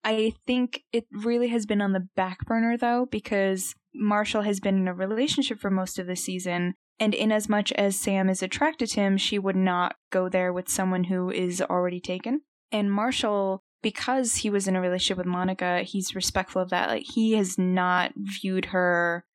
[0.04, 4.78] I think it really has been on the back burner though because Marshall has been
[4.78, 8.44] in a relationship for most of the season and in as much as Sam is
[8.44, 12.42] attracted to him, she would not go there with someone who is already taken.
[12.72, 16.90] And Marshall because he was in a relationship with Monica, he's respectful of that.
[16.90, 19.26] Like he has not viewed her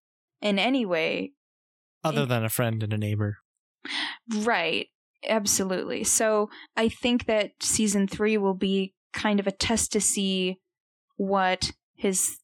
[0.40, 1.33] in any way
[2.02, 3.38] other in- than a friend and a neighbor.
[4.35, 4.88] Right.
[5.26, 6.04] Absolutely.
[6.04, 10.59] So I think that season 3 will be kind of a test to see
[11.16, 12.38] what his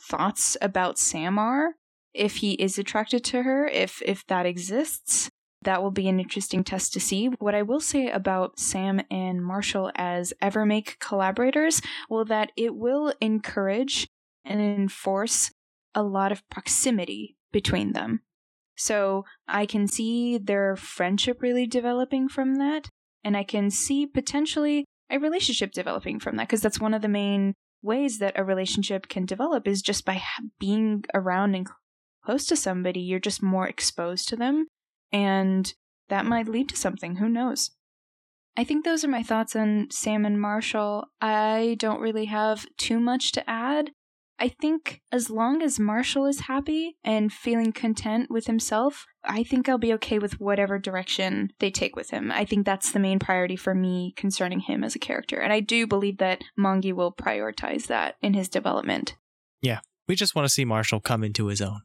[0.00, 1.74] thoughts about Sam are
[2.14, 5.30] if he is attracted to her, if if that exists
[5.64, 7.26] that will be an interesting test to see.
[7.38, 13.12] What I will say about Sam and Marshall as Evermake collaborators, well, that it will
[13.20, 14.06] encourage
[14.44, 15.52] and enforce
[15.94, 18.20] a lot of proximity between them.
[18.76, 22.88] So I can see their friendship really developing from that,
[23.22, 27.08] and I can see potentially a relationship developing from that, because that's one of the
[27.08, 30.22] main ways that a relationship can develop is just by
[30.58, 31.68] being around and
[32.24, 33.00] close to somebody.
[33.00, 34.68] You're just more exposed to them
[35.12, 35.72] and
[36.08, 37.16] that might lead to something.
[37.16, 37.70] Who knows?
[38.56, 41.06] I think those are my thoughts on Sam and Marshall.
[41.20, 43.90] I don't really have too much to add.
[44.38, 49.68] I think as long as Marshall is happy and feeling content with himself, I think
[49.68, 52.32] I'll be okay with whatever direction they take with him.
[52.32, 55.38] I think that's the main priority for me concerning him as a character.
[55.38, 59.14] And I do believe that Mongie will prioritize that in his development.
[59.60, 61.82] Yeah, we just want to see Marshall come into his own.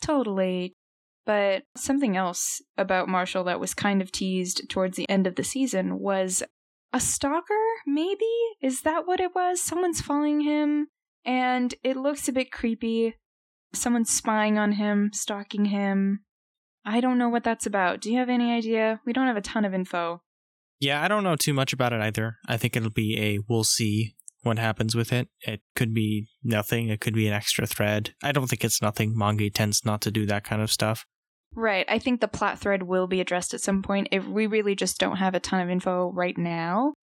[0.00, 0.74] Totally.
[1.24, 5.44] But something else about Marshall that was kind of teased towards the end of the
[5.44, 6.42] season was
[6.92, 7.54] a stalker,
[7.86, 8.24] maybe?
[8.60, 9.62] Is that what it was?
[9.62, 10.88] Someone's following him,
[11.24, 13.14] and it looks a bit creepy.
[13.72, 16.24] Someone's spying on him, stalking him.
[16.84, 18.00] I don't know what that's about.
[18.00, 19.00] Do you have any idea?
[19.06, 20.22] We don't have a ton of info.
[20.80, 22.38] Yeah, I don't know too much about it either.
[22.48, 25.28] I think it'll be a we'll see what happens with it.
[25.42, 26.88] It could be nothing.
[26.88, 28.14] It could be an extra thread.
[28.22, 29.14] I don't think it's nothing.
[29.14, 31.06] Mongie tends not to do that kind of stuff.
[31.54, 31.84] Right.
[31.88, 34.08] I think the plot thread will be addressed at some point.
[34.10, 36.94] If we really just don't have a ton of info right now,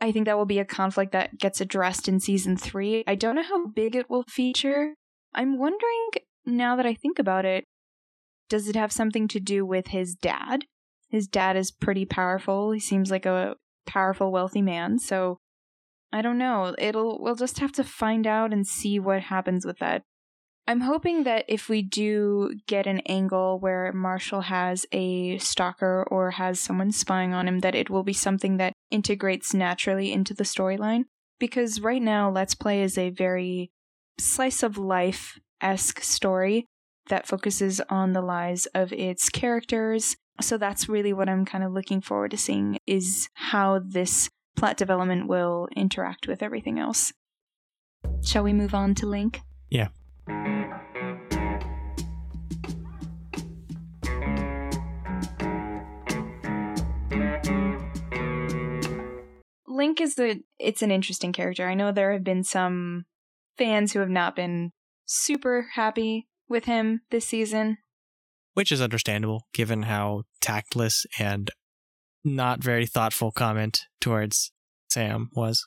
[0.00, 3.04] I think that will be a conflict that gets addressed in season three.
[3.06, 4.94] I don't know how big it will feature.
[5.34, 6.10] I'm wondering,
[6.46, 7.64] now that I think about it,
[8.48, 10.64] does it have something to do with his dad?
[11.10, 12.72] His dad is pretty powerful.
[12.72, 13.54] He seems like a
[13.86, 14.98] powerful, wealthy man.
[14.98, 15.38] So
[16.12, 16.74] I don't know.
[16.78, 20.02] It'll we'll just have to find out and see what happens with that.
[20.70, 26.30] I'm hoping that if we do get an angle where Marshall has a stalker or
[26.30, 30.44] has someone spying on him, that it will be something that integrates naturally into the
[30.44, 31.06] storyline.
[31.40, 33.72] Because right now, Let's Play is a very
[34.20, 36.66] slice of life esque story
[37.08, 40.14] that focuses on the lives of its characters.
[40.40, 44.76] So that's really what I'm kind of looking forward to seeing is how this plot
[44.76, 47.12] development will interact with everything else.
[48.24, 49.40] Shall we move on to Link?
[49.68, 49.88] Yeah.
[59.66, 61.66] Link is the it's an interesting character.
[61.66, 63.06] I know there have been some
[63.56, 64.72] fans who have not been
[65.06, 67.78] super happy with him this season.
[68.54, 71.50] Which is understandable given how tactless and
[72.24, 74.52] not very thoughtful comment towards
[74.90, 75.66] Sam was.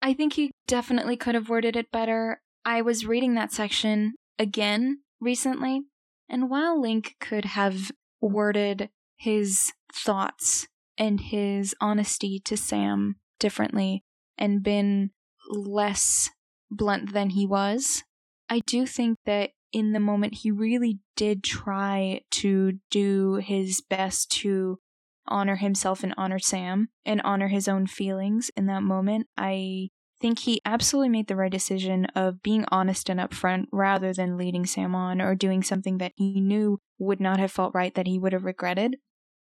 [0.00, 2.40] I think he definitely could have worded it better.
[2.64, 5.82] I was reading that section again recently,
[6.28, 10.68] and while Link could have worded his thoughts
[10.98, 14.04] and his honesty to Sam differently
[14.36, 15.10] and been
[15.48, 16.30] less
[16.70, 18.04] blunt than he was,
[18.48, 24.30] I do think that in the moment he really did try to do his best
[24.32, 24.78] to
[25.26, 29.28] honor himself and honor Sam and honor his own feelings in that moment.
[29.36, 29.90] I
[30.20, 34.66] think he absolutely made the right decision of being honest and upfront rather than leading
[34.66, 38.18] Sam on or doing something that he knew would not have felt right that he
[38.18, 38.96] would have regretted.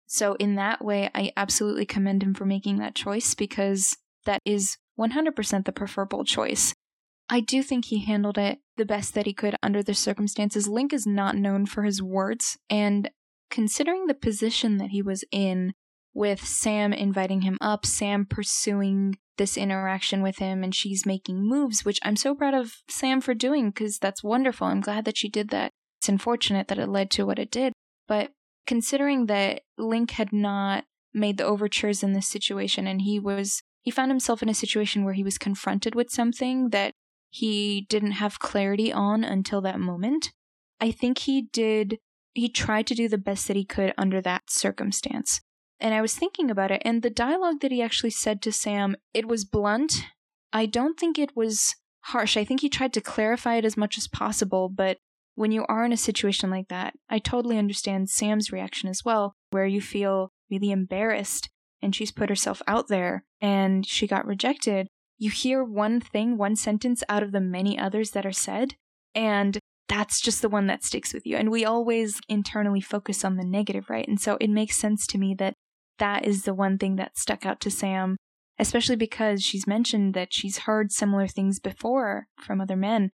[0.07, 4.77] So, in that way, I absolutely commend him for making that choice because that is
[4.99, 6.75] 100% the preferable choice.
[7.29, 10.69] I do think he handled it the best that he could under the circumstances.
[10.69, 13.11] Link is not known for his words, and
[13.51, 15.75] considering the position that he was in
[16.17, 21.85] with Sam inviting him up, Sam pursuing this interaction with him, and she's making moves,
[21.85, 24.67] which I'm so proud of Sam for doing because that's wonderful.
[24.67, 25.73] I'm glad that she did that.
[26.01, 27.75] It's unfortunate that it led to what it did,
[28.09, 28.31] but
[28.67, 33.91] considering that Link had not made the overtures in this situation and he was he
[33.91, 36.93] found himself in a situation where he was confronted with something that
[37.31, 40.33] he didn't have clarity on until that moment.
[40.81, 41.99] I think he did
[42.33, 45.41] he tried to do the best that he could under that circumstance.
[45.79, 48.97] And I was thinking about it, and the dialogue that he actually said to Sam,
[49.13, 50.05] it was blunt.
[50.53, 52.37] I don't think it was harsh.
[52.37, 54.99] I think he tried to clarify it as much as possible, but
[55.35, 59.35] when you are in a situation like that, I totally understand Sam's reaction as well,
[59.51, 61.51] where you feel really embarrassed
[61.83, 64.89] and she's put herself out there and she got rejected.
[65.19, 68.75] You hear one thing, one sentence out of the many others that are said,
[69.15, 69.59] and
[69.89, 71.37] that's just the one that sticks with you.
[71.37, 74.07] And we always internally focus on the negative, right?
[74.09, 75.55] And so it makes sense to me that
[75.99, 78.17] that is the one thing that stuck out to Sam,
[78.59, 83.11] especially because she's mentioned that she's heard similar things before from other men.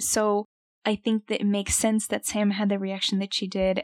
[0.00, 0.46] So
[0.84, 3.82] I think that it makes sense that Sam had the reaction that she did.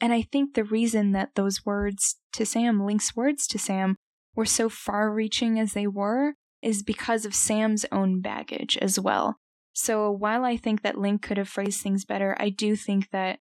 [0.00, 3.96] And I think the reason that those words to Sam, Link's words to Sam,
[4.34, 9.36] were so far reaching as they were is because of Sam's own baggage as well.
[9.72, 13.38] So while I think that Link could have phrased things better, I do think that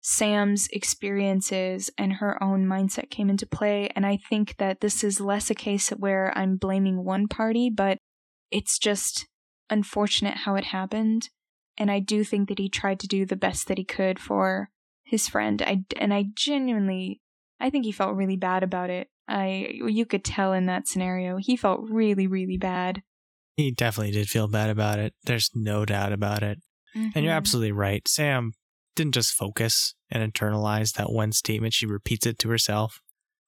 [0.00, 3.90] Sam's experiences and her own mindset came into play.
[3.94, 7.98] And I think that this is less a case where I'm blaming one party, but
[8.50, 9.26] it's just
[9.70, 11.28] unfortunate how it happened.
[11.76, 14.70] And I do think that he tried to do the best that he could for
[15.04, 15.62] his friend.
[15.62, 17.20] I, and I genuinely,
[17.60, 19.08] I think he felt really bad about it.
[19.28, 23.02] I, you could tell in that scenario, he felt really, really bad.
[23.56, 25.12] He definitely did feel bad about it.
[25.24, 26.58] There's no doubt about it.
[26.96, 27.10] Mm-hmm.
[27.14, 27.36] And you're mm-hmm.
[27.36, 28.06] absolutely right.
[28.08, 28.52] Sam
[28.98, 33.00] didn't just focus and internalize that one statement, she repeats it to herself.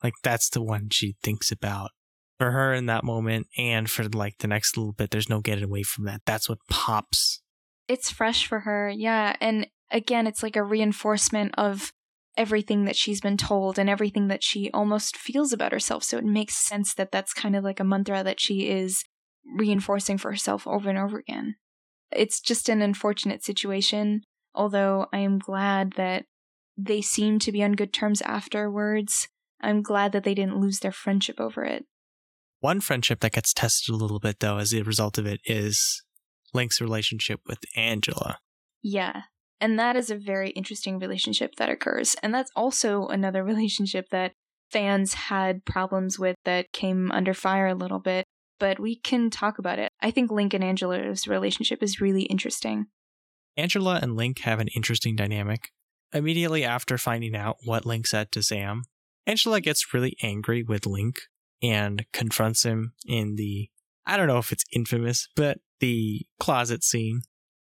[0.03, 1.90] Like that's the one she thinks about.
[2.38, 5.64] For her in that moment and for like the next little bit, there's no getting
[5.64, 6.22] away from that.
[6.24, 7.42] That's what pops.
[7.86, 9.36] It's fresh for her, yeah.
[9.40, 11.92] And again, it's like a reinforcement of
[12.36, 16.05] everything that she's been told and everything that she almost feels about herself.
[16.05, 19.05] So it makes sense that that's kind of like a mantra that she is
[19.44, 21.57] reinforcing for herself over and over again.
[22.12, 24.22] It's just an unfortunate situation,
[24.55, 26.24] although I am glad that
[26.76, 29.28] they seem to be on good terms afterwards.
[29.61, 31.84] I'm glad that they didn't lose their friendship over it.
[32.61, 36.03] One friendship that gets tested a little bit, though, as a result of it, is
[36.53, 38.38] Link's relationship with Angela.
[38.82, 39.22] Yeah.
[39.61, 42.16] And that is a very interesting relationship that occurs.
[42.22, 44.32] And that's also another relationship that
[44.70, 48.24] fans had problems with that came under fire a little bit.
[48.59, 49.90] But we can talk about it.
[50.03, 52.86] I think Link and Angela's relationship is really interesting.
[53.61, 55.70] Angela and Link have an interesting dynamic.
[56.12, 58.84] Immediately after finding out what Link said to Sam,
[59.26, 61.20] Angela gets really angry with Link
[61.62, 63.68] and confronts him in the
[64.06, 67.20] I don't know if it's infamous, but the closet scene.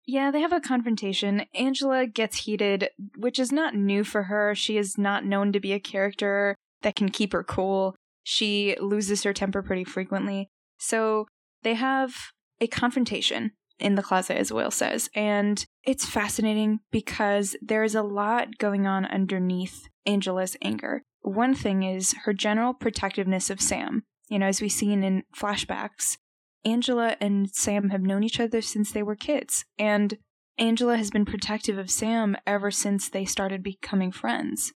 [0.06, 1.46] Yeah, they have a confrontation.
[1.56, 4.54] Angela gets heated, which is not new for her.
[4.54, 7.96] She is not known to be a character that can keep her cool.
[8.24, 10.50] She loses her temper pretty frequently.
[10.78, 11.26] So
[11.64, 12.14] they have
[12.62, 15.10] a confrontation in the closet, as Will says.
[15.16, 21.04] And it's fascinating because there is a lot going on underneath Angela's anger.
[21.22, 24.04] One thing is her general protectiveness of Sam.
[24.30, 26.18] You know, as we've seen in flashbacks,
[26.64, 30.18] Angela and Sam have known each other since they were kids, and
[30.58, 34.74] Angela has been protective of Sam ever since they started becoming friends.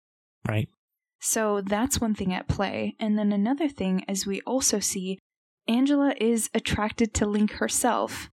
[0.47, 0.69] Right.
[1.21, 2.95] So that's one thing at play.
[3.01, 5.19] And then another thing, as we also see,
[5.67, 8.31] Angela is attracted to Link herself,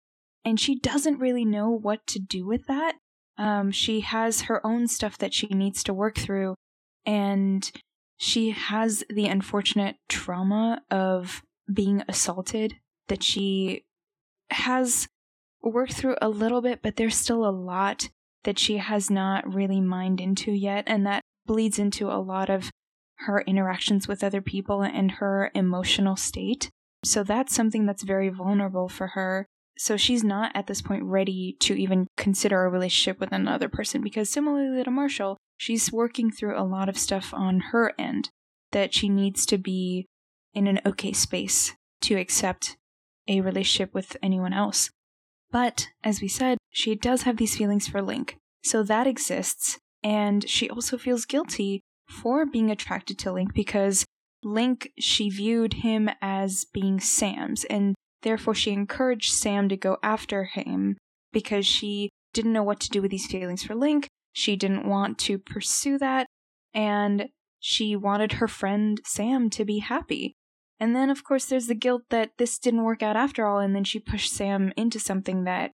[0.46, 2.96] and she doesn't really know what to do with that.
[3.38, 6.56] Um, she has her own stuff that she needs to work through,
[7.06, 7.72] and
[8.18, 12.76] she has the unfortunate trauma of being assaulted
[13.08, 13.84] that she
[14.50, 15.08] has
[15.62, 18.10] worked through a little bit, but there's still a lot
[18.44, 22.70] that she has not really mined into yet, and that bleeds into a lot of
[23.20, 26.70] her interactions with other people and her emotional state.
[27.04, 29.46] So that's something that's very vulnerable for her.
[29.80, 34.02] So she's not at this point ready to even consider a relationship with another person
[34.02, 38.30] because similarly to Marshall, she's working through a lot of stuff on her end
[38.72, 40.06] that she needs to be
[40.54, 42.76] in an okay space to accept
[43.30, 44.90] a relationship with anyone else.
[45.50, 50.48] But, as we said, she does have these feelings for Link, so that exists, and
[50.48, 54.04] she also feels guilty for being attracted to Link because
[54.44, 60.46] Link, she viewed him as being Sam's, and therefore she encouraged Sam to go after
[60.46, 60.98] him
[61.32, 65.18] because she didn't know what to do with these feelings for Link, she didn't want
[65.20, 66.28] to pursue that,
[66.74, 70.34] and she wanted her friend Sam to be happy.
[70.80, 73.76] And then, of course, there's the guilt that this didn't work out after all, and
[73.76, 75.72] then she pushed Sam into something that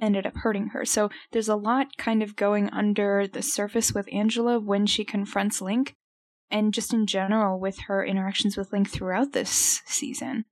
[0.00, 0.84] ended up hurting her.
[0.84, 5.60] So there's a lot kind of going under the surface with Angela when she confronts
[5.60, 5.92] Link,
[6.50, 10.44] and just in general with her interactions with Link throughout this season.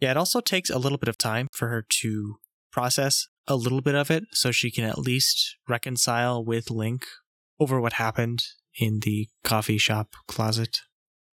[0.00, 2.36] Yeah, it also takes a little bit of time for her to
[2.70, 7.04] process a little bit of it so she can at least reconcile with Link
[7.58, 8.44] over what happened
[8.78, 10.78] in the coffee shop closet.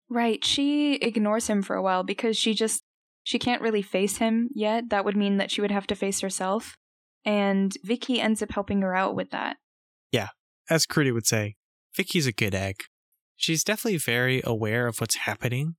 [0.09, 0.43] Right.
[0.43, 2.81] She ignores him for a while because she just
[3.23, 4.89] she can't really face him yet.
[4.89, 6.77] That would mean that she would have to face herself.
[7.25, 9.57] And Vicky ends up helping her out with that.
[10.11, 10.29] Yeah.
[10.69, 11.55] As Crudy would say,
[11.95, 12.83] Vicky's a good egg.
[13.35, 15.75] She's definitely very aware of what's happening,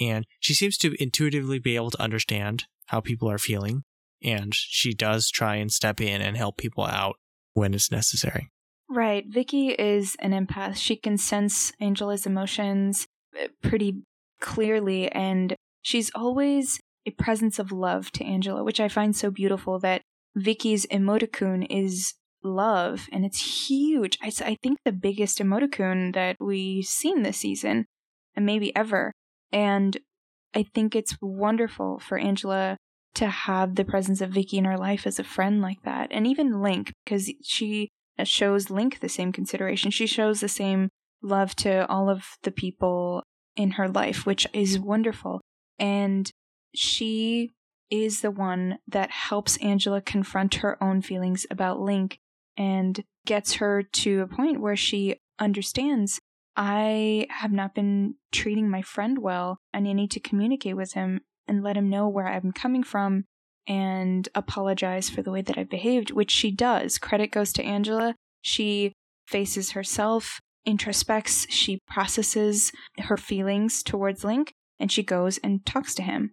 [0.00, 3.84] and she seems to intuitively be able to understand how people are feeling
[4.22, 7.16] and she does try and step in and help people out
[7.54, 8.50] when it's necessary.
[8.88, 9.24] Right.
[9.28, 10.76] Vicky is an empath.
[10.76, 13.06] She can sense Angela's emotions
[13.40, 14.02] uh, pretty
[14.40, 19.78] clearly, and she's always a presence of love to Angela, which I find so beautiful
[19.80, 20.02] that
[20.34, 24.18] Vicky's emoticon is love, and it's huge.
[24.22, 27.86] I, I think the biggest emoticon that we've seen this season,
[28.34, 29.12] and maybe ever.
[29.52, 29.96] And
[30.54, 32.76] I think it's wonderful for Angela
[33.14, 36.08] to have the presence of Vicky in her life as a friend like that.
[36.10, 37.88] And even Link, because she
[38.22, 39.90] shows Link the same consideration.
[39.90, 40.90] She shows the same
[41.22, 43.22] love to all of the people
[43.56, 45.40] in her life, which is wonderful.
[45.78, 46.30] And
[46.74, 47.50] she
[47.90, 52.18] is the one that helps Angela confront her own feelings about Link
[52.56, 56.20] and gets her to a point where she understands
[56.56, 61.20] I have not been treating my friend well and I need to communicate with him
[61.46, 63.24] and let him know where I'm coming from
[63.66, 66.98] and apologize for the way that I behaved, which she does.
[66.98, 68.14] Credit goes to Angela.
[68.42, 68.92] She
[69.26, 76.02] faces herself, introspects, she processes her feelings towards Link, and she goes and talks to
[76.02, 76.32] him.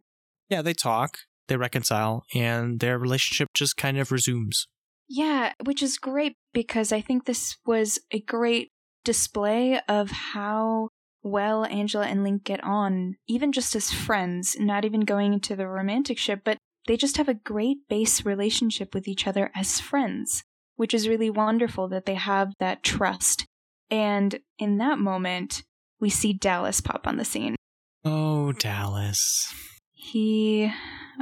[0.49, 4.67] Yeah, they talk, they reconcile, and their relationship just kind of resumes.
[5.07, 8.71] Yeah, which is great because I think this was a great
[9.07, 10.89] display of how
[11.23, 15.65] well Angela and Link get on, even just as friends, not even going into the
[15.65, 20.43] romantic ship, but they just have a great base relationship with each other as friends,
[20.75, 23.45] which is really wonderful that they have that trust.
[23.89, 25.63] And in that moment,
[26.01, 27.55] we see Dallas pop on the scene.
[28.03, 29.53] Oh, Dallas.
[29.93, 30.69] He.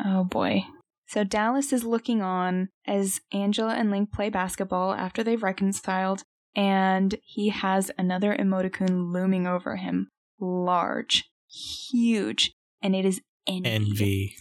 [0.03, 0.63] Oh boy.
[1.07, 6.23] So Dallas is looking on as Angela and Link play basketball after they've reconciled,
[6.55, 10.09] and he has another emoticon looming over him.
[10.39, 13.69] Large, huge, and it is envy.
[13.69, 14.35] Envy.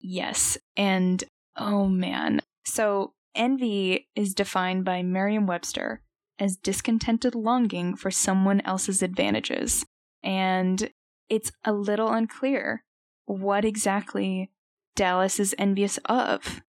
[0.00, 0.56] Yes.
[0.76, 1.22] And
[1.56, 2.40] oh man.
[2.64, 6.02] So envy is defined by Merriam Webster
[6.38, 9.84] as discontented longing for someone else's advantages.
[10.22, 10.90] And
[11.28, 12.84] it's a little unclear
[13.26, 14.50] what exactly
[14.96, 16.62] Dallas is envious of.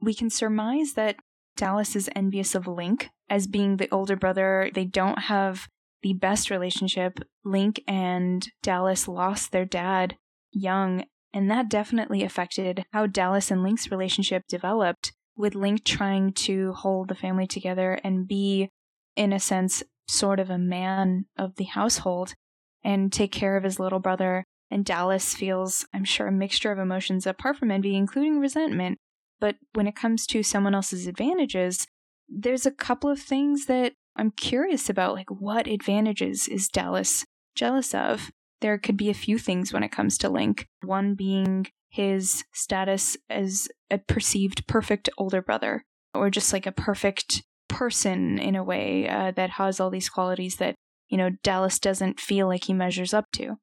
[0.00, 1.16] We can surmise that
[1.62, 4.68] Dallas is envious of Link as being the older brother.
[4.74, 5.68] They don't have
[6.02, 7.20] the best relationship.
[7.44, 10.16] Link and Dallas lost their dad
[10.50, 16.72] young, and that definitely affected how Dallas and Link's relationship developed, with Link trying to
[16.72, 18.68] hold the family together and be,
[19.14, 22.34] in a sense, sort of a man of the household
[22.82, 24.42] and take care of his little brother.
[24.68, 28.98] And Dallas feels, I'm sure, a mixture of emotions apart from envy, including resentment.
[29.42, 31.88] But when it comes to someone else's advantages,
[32.28, 35.14] there's a couple of things that I'm curious about.
[35.14, 37.24] Like, what advantages is Dallas
[37.56, 38.30] jealous of?
[38.60, 40.68] There could be a few things when it comes to Link.
[40.84, 47.42] One being his status as a perceived perfect older brother, or just like a perfect
[47.68, 50.76] person in a way uh, that has all these qualities that
[51.08, 53.56] you know, Dallas doesn't feel like he measures up to.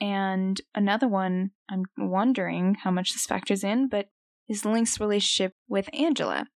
[0.00, 4.06] And another one, I'm wondering how much this factors in, but
[4.48, 6.46] is Link's relationship with Angela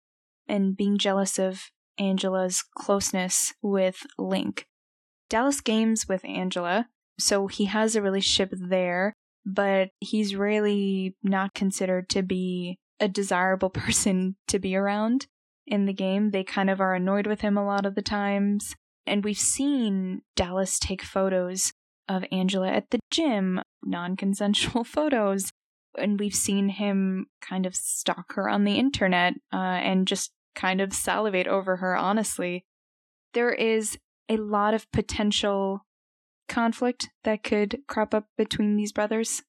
[0.47, 4.65] and being jealous of Angela's closeness with Link.
[5.29, 6.87] Dallas games with Angela,
[7.19, 9.13] so he has a relationship there,
[9.45, 15.27] but he's really not considered to be a desirable person to be around
[15.67, 16.31] in the game.
[16.31, 18.75] They kind of are annoyed with him a lot of the times.
[19.05, 21.71] And we've seen Dallas take photos
[22.07, 25.51] of Angela at the gym, non consensual photos.
[25.97, 30.81] And we've seen him kind of stalk her on the internet uh, and just kind
[30.81, 32.65] of salivate over her, honestly.
[33.33, 35.85] There is a lot of potential
[36.47, 39.43] conflict that could crop up between these brothers.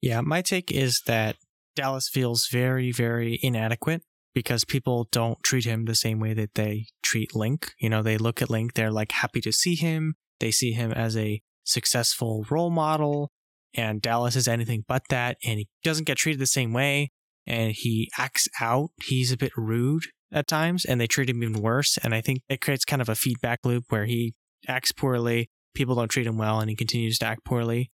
[0.00, 1.36] Yeah, my take is that
[1.76, 4.02] Dallas feels very, very inadequate
[4.34, 7.72] because people don't treat him the same way that they treat Link.
[7.78, 10.14] You know, they look at Link, they're like happy to see him.
[10.40, 13.30] They see him as a successful role model,
[13.74, 17.10] and Dallas is anything but that, and he doesn't get treated the same way,
[17.46, 18.90] and he acts out.
[19.02, 21.98] He's a bit rude at times, and they treat him even worse.
[22.02, 24.34] And I think it creates kind of a feedback loop where he
[24.68, 27.90] acts poorly, people don't treat him well, and he continues to act poorly.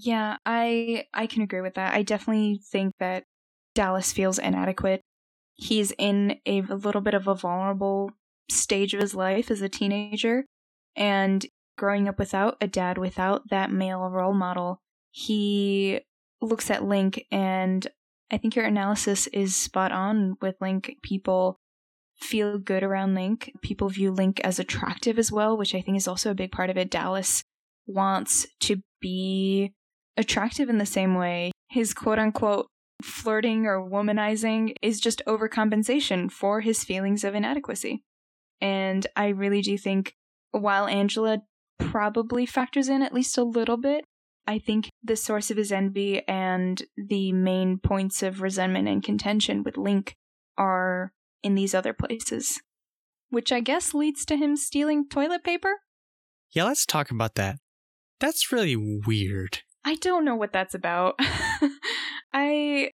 [0.00, 1.94] Yeah, I I can agree with that.
[1.94, 3.24] I definitely think that
[3.74, 5.02] Dallas feels inadequate
[5.60, 8.10] he's in a, a little bit of a vulnerable
[8.50, 10.44] stage of his life as a teenager
[10.96, 11.46] and
[11.76, 14.80] growing up without a dad, without that male role model,
[15.10, 16.00] he
[16.40, 17.86] looks at Link and
[18.30, 20.96] I think your analysis is spot on with Link.
[21.02, 21.58] People
[22.16, 23.52] feel good around Link.
[23.60, 26.70] People view Link as attractive as well, which I think is also a big part
[26.70, 26.90] of it.
[26.90, 27.42] Dallas
[27.86, 29.72] wants to be
[30.16, 31.50] attractive in the same way.
[31.68, 32.68] His quote unquote
[33.02, 38.02] flirting or womanizing is just overcompensation for his feelings of inadequacy.
[38.60, 40.14] And I really do think
[40.50, 41.38] while Angela
[41.78, 44.04] probably factors in at least a little bit,
[44.46, 49.62] I think the source of his envy and the main points of resentment and contention
[49.62, 50.14] with Link
[50.58, 51.12] are
[51.42, 52.60] in these other places.
[53.28, 55.76] Which I guess leads to him stealing toilet paper?
[56.52, 57.58] Yeah, let's talk about that.
[58.18, 59.60] That's really weird.
[59.84, 61.14] I don't know what that's about.
[62.32, 62.90] I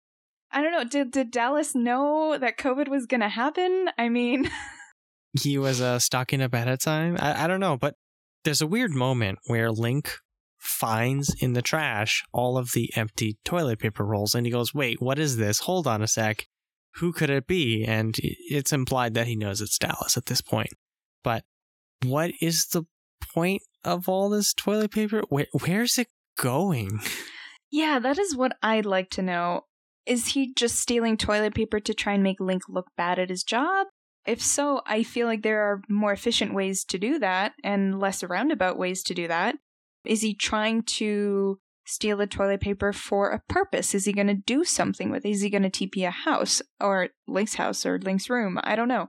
[0.50, 0.84] I don't know.
[0.84, 3.90] Did did Dallas know that COVID was gonna happen?
[3.96, 4.50] I mean,
[5.40, 7.16] he was uh, stocking up ahead of time.
[7.18, 7.94] I, I don't know, but
[8.44, 10.18] there's a weird moment where Link
[10.64, 15.00] finds in the trash all of the empty toilet paper rolls, and he goes, "Wait,
[15.00, 15.60] what is this?
[15.60, 16.46] Hold on a sec.
[16.96, 20.70] Who could it be?" And it's implied that he knows it's Dallas at this point.
[21.22, 21.44] But
[22.04, 22.84] what is the
[23.32, 25.22] point of all this toilet paper?
[25.28, 27.00] Where, where's it going?
[27.70, 29.62] Yeah, that is what I'd like to know.
[30.06, 33.42] Is he just stealing toilet paper to try and make Link look bad at his
[33.42, 33.88] job?
[34.24, 38.22] If so, I feel like there are more efficient ways to do that and less
[38.22, 39.56] roundabout ways to do that.
[40.04, 43.94] Is he trying to steal the toilet paper for a purpose?
[43.94, 45.30] Is he going to do something with it?
[45.30, 48.58] Is he going to TP a house or Link's house or Link's room?
[48.62, 49.08] I don't know.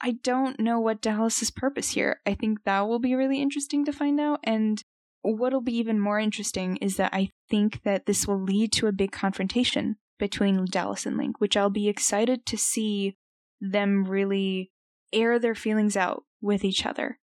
[0.00, 2.20] I don't know what Dallas's purpose here.
[2.26, 4.40] I think that will be really interesting to find out.
[4.44, 4.82] And
[5.22, 8.92] what'll be even more interesting is that I think that this will lead to a
[8.92, 13.16] big confrontation between Dallas and Link, which I'll be excited to see
[13.60, 14.70] them really
[15.12, 17.18] air their feelings out with each other.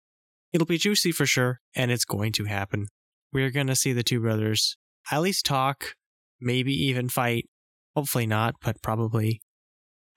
[0.52, 2.88] It'll be juicy for sure, and it's going to happen.
[3.34, 4.78] We're going to see the two brothers
[5.12, 5.96] at least talk,
[6.40, 7.50] maybe even fight.
[7.96, 9.42] Hopefully not, but probably.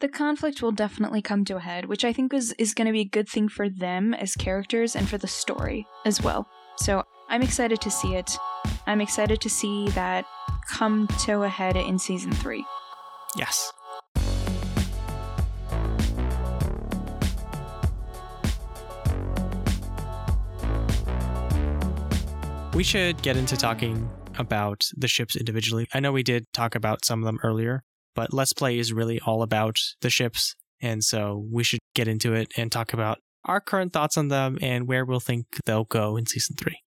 [0.01, 2.93] The conflict will definitely come to a head, which I think is, is going to
[2.93, 6.47] be a good thing for them as characters and for the story as well.
[6.77, 8.37] So I'm excited to see it.
[8.87, 10.27] I'm excited to see that
[10.69, 12.65] come to a head in season three.
[13.37, 13.73] Yes.
[22.75, 25.87] We should get into talking about the ships individually.
[25.95, 27.85] I know we did talk about some of them earlier,
[28.17, 30.57] but Let's Play is really all about the ships.
[30.81, 34.59] And so we should get into it and talk about our current thoughts on them
[34.61, 36.81] and where we'll think they'll go in season three.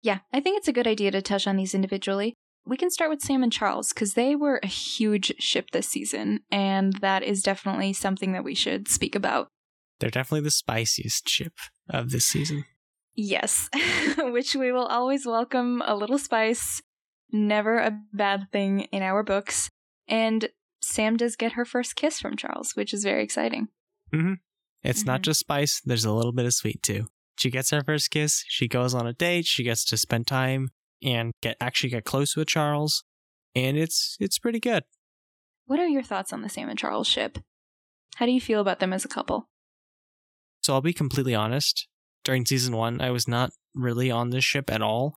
[0.00, 2.32] Yeah, I think it's a good idea to touch on these individually.
[2.64, 6.40] We can start with Sam and Charles because they were a huge ship this season,
[6.50, 9.48] and that is definitely something that we should speak about.
[10.00, 11.52] They're definitely the spiciest ship
[11.90, 12.64] of this season.
[13.14, 13.68] Yes,
[14.18, 16.82] which we will always welcome a little spice.
[17.30, 19.68] Never a bad thing in our books.
[20.08, 20.48] And
[20.82, 23.68] Sam does get her first kiss from Charles, which is very exciting.
[24.12, 24.34] Mm-hmm.
[24.82, 25.06] It's Mhm.
[25.06, 27.06] not just spice, there's a little bit of sweet too.
[27.38, 30.68] She gets her first kiss, she goes on a date, she gets to spend time
[31.02, 33.02] and get actually get close with Charles,
[33.54, 34.84] and it's it's pretty good.
[35.66, 37.38] What are your thoughts on the Sam and Charles ship?
[38.16, 39.48] How do you feel about them as a couple?
[40.62, 41.88] So I'll be completely honest.
[42.24, 45.16] During season one, I was not really on this ship at all.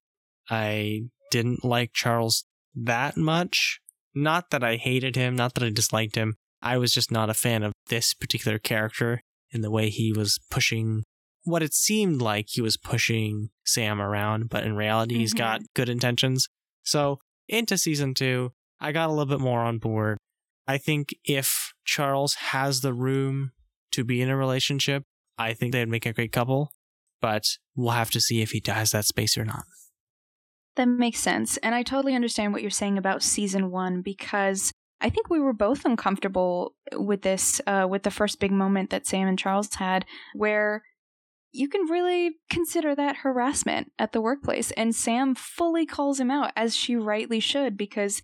[0.50, 2.44] I didn't like Charles
[2.74, 3.80] that much.
[4.14, 6.36] Not that I hated him, not that I disliked him.
[6.60, 10.38] I was just not a fan of this particular character in the way he was
[10.50, 11.04] pushing
[11.44, 15.38] what it seemed like he was pushing Sam around, but in reality, he's Mhm.
[15.38, 16.48] got good intentions.
[16.82, 20.18] So into season two, I got a little bit more on board.
[20.66, 23.52] I think if Charles has the room
[23.92, 25.04] to be in a relationship,
[25.38, 26.70] I think they'd make a great couple,
[27.20, 27.44] but
[27.74, 29.64] we'll have to see if he has that space or not.
[30.76, 31.56] That makes sense.
[31.58, 35.52] And I totally understand what you're saying about season one because I think we were
[35.52, 40.04] both uncomfortable with this, uh, with the first big moment that Sam and Charles had,
[40.34, 40.82] where
[41.52, 44.70] you can really consider that harassment at the workplace.
[44.72, 48.22] And Sam fully calls him out, as she rightly should, because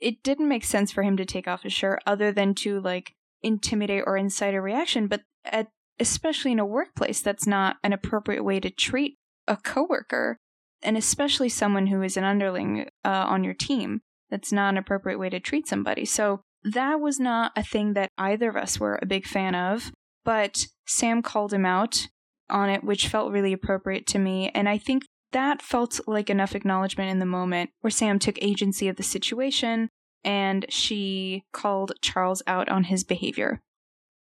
[0.00, 3.14] it didn't make sense for him to take off his shirt other than to like
[3.42, 5.06] intimidate or incite a reaction.
[5.06, 5.68] But at,
[5.98, 9.16] especially in a workplace, that's not an appropriate way to treat
[9.46, 10.38] a coworker
[10.82, 14.00] and especially someone who is an underling uh, on your team.
[14.30, 16.04] That's not an appropriate way to treat somebody.
[16.04, 19.92] So that was not a thing that either of us were a big fan of.
[20.24, 22.08] But Sam called him out
[22.50, 24.50] on it, which felt really appropriate to me.
[24.54, 28.88] And I think that felt like enough acknowledgement in the moment where Sam took agency
[28.88, 29.88] of the situation
[30.22, 33.60] and she called Charles out on his behavior.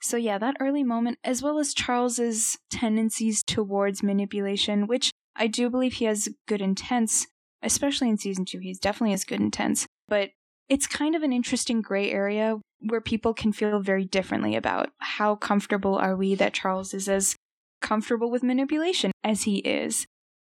[0.03, 5.71] So, yeah, that early moment, as well as Charles's tendencies towards manipulation, which I do
[5.71, 7.29] believe he has good intents,
[7.63, 8.59] especially in season two.
[8.59, 10.31] He's definitely has good intents, but
[10.69, 15.37] it's kind of an interesting gray area where people can feel very differently about how
[15.37, 17.37] comfortable are we that Charles is as
[17.81, 20.07] comfortable with manipulation as he is,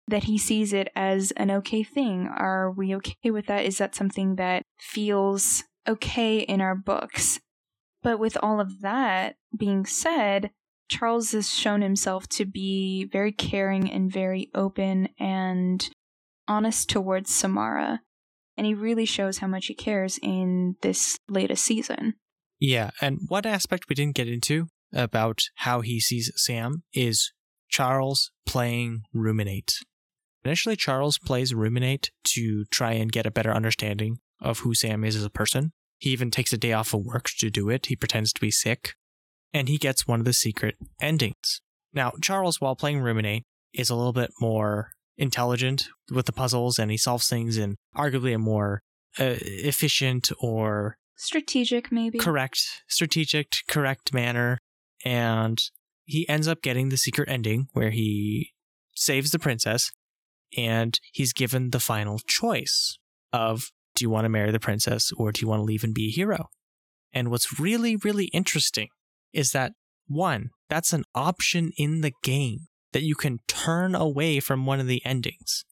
[0.07, 2.27] that he sees it as an okay thing.
[2.27, 3.65] Are we okay with that?
[3.65, 7.39] Is that something that feels okay in our books?
[8.03, 10.51] But with all of that being said,
[10.89, 15.89] Charles has shown himself to be very caring and very open and
[16.47, 18.01] honest towards Samara.
[18.57, 22.15] And he really shows how much he cares in this latest season.
[22.59, 27.31] Yeah, and one aspect we didn't get into about how he sees Sam is
[27.69, 29.73] Charles playing Ruminate.
[30.45, 35.15] Initially, Charles plays Ruminate to try and get a better understanding of who Sam is
[35.15, 35.71] as a person.
[36.03, 37.85] He even takes a day off of work to do it.
[37.85, 38.95] He pretends to be sick.
[39.53, 41.61] And he gets one of the secret endings.
[41.93, 46.91] Now, Charles, while playing Ruminate, is a little bit more intelligent with the puzzles and
[46.91, 48.81] he solves things in arguably a more
[49.17, 52.19] uh, efficient or Strategic, maybe.
[52.19, 54.57] correct, strategic, correct manner.
[55.05, 55.57] And
[56.03, 58.51] he ends up getting the secret ending where he
[58.93, 59.89] saves the princess
[60.57, 62.97] and he's given the final choice
[63.31, 65.93] of do you want to marry the princess or do you want to leave and
[65.93, 66.49] be a hero?
[67.13, 68.89] And what's really, really interesting
[69.31, 69.73] is that
[70.07, 74.87] one, that's an option in the game that you can turn away from one of
[74.87, 75.65] the endings.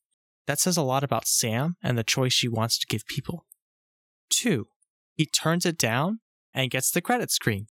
[0.47, 3.45] That says a lot about Sam and the choice she wants to give people.
[4.29, 4.67] Two,
[5.15, 6.19] he turns it down
[6.53, 7.67] and gets the credit screen.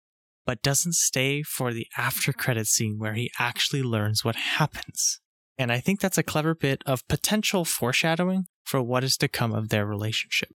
[0.49, 5.21] but doesn't stay for the after credit scene where he actually learns what happens.
[5.59, 9.53] And I think that's a clever bit of potential foreshadowing for what is to come
[9.53, 10.49] of their relationship.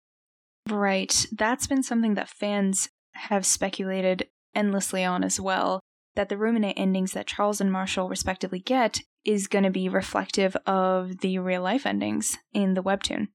[0.70, 1.26] Right.
[1.32, 5.80] That's been something that fans have speculated endlessly on as well.
[6.14, 10.56] That the ruminate endings that Charles and Marshall respectively get is going to be reflective
[10.66, 13.28] of the real life endings in the webtoon.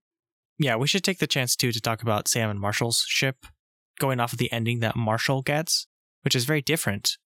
[0.60, 3.46] Yeah, we should take the chance too to talk about Sam and Marshall's ship,
[4.00, 5.88] going off of the ending that Marshall gets,
[6.24, 7.18] which is very different.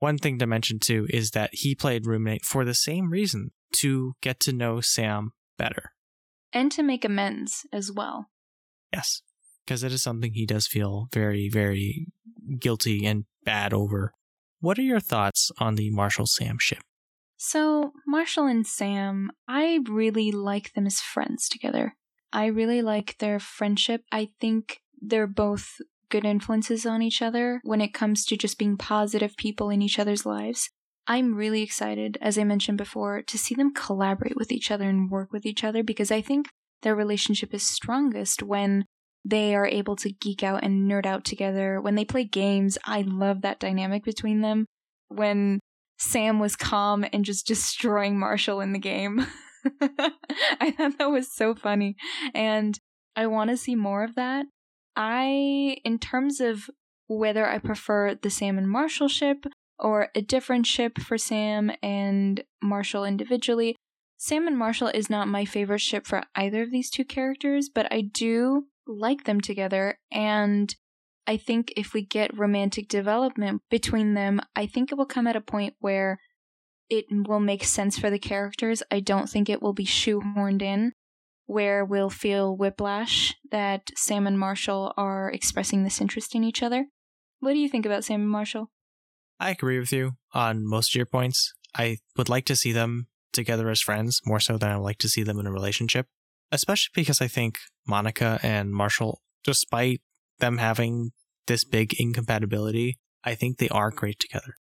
[0.00, 4.14] One thing to mention too is that he played Ruminate for the same reason to
[4.20, 5.92] get to know Sam better.
[6.52, 8.30] And to make amends as well.
[8.92, 9.22] Yes,
[9.64, 12.06] because it is something he does feel very, very
[12.58, 14.12] guilty and bad over.
[14.60, 16.82] What are your thoughts on the Marshall Sam ship?
[17.36, 21.96] So, Marshall and Sam, I really like them as friends together.
[22.32, 24.02] I really like their friendship.
[24.10, 28.76] I think they're both good influences on each other when it comes to just being
[28.76, 30.70] positive people in each other's lives.
[31.06, 35.10] I'm really excited, as I mentioned before, to see them collaborate with each other and
[35.10, 36.48] work with each other because I think
[36.82, 38.86] their relationship is strongest when
[39.24, 41.80] they are able to geek out and nerd out together.
[41.80, 44.66] When they play games, I love that dynamic between them.
[45.08, 45.60] When
[45.98, 49.26] Sam was calm and just destroying Marshall in the game.
[49.80, 51.96] I thought that was so funny.
[52.34, 52.78] And
[53.16, 54.46] I want to see more of that.
[54.96, 56.68] I, in terms of
[57.06, 59.46] whether I prefer the Sam and Marshall ship
[59.78, 63.76] or a different ship for Sam and Marshall individually,
[64.16, 67.92] Sam and Marshall is not my favorite ship for either of these two characters, but
[67.92, 69.98] I do like them together.
[70.10, 70.74] And
[71.26, 75.36] I think if we get romantic development between them, I think it will come at
[75.36, 76.18] a point where
[76.88, 78.82] it will make sense for the characters.
[78.90, 80.92] I don't think it will be shoehorned in
[81.46, 86.86] where we'll feel whiplash that Sam and Marshall are expressing this interest in each other.
[87.40, 88.70] What do you think about Sam and Marshall?
[89.40, 91.52] I agree with you on most of your points.
[91.76, 94.98] I would like to see them together as friends more so than I would like
[94.98, 96.06] to see them in a relationship,
[96.52, 100.00] especially because I think Monica and Marshall, despite
[100.38, 101.10] them having
[101.46, 104.54] this big incompatibility, I think they are great together.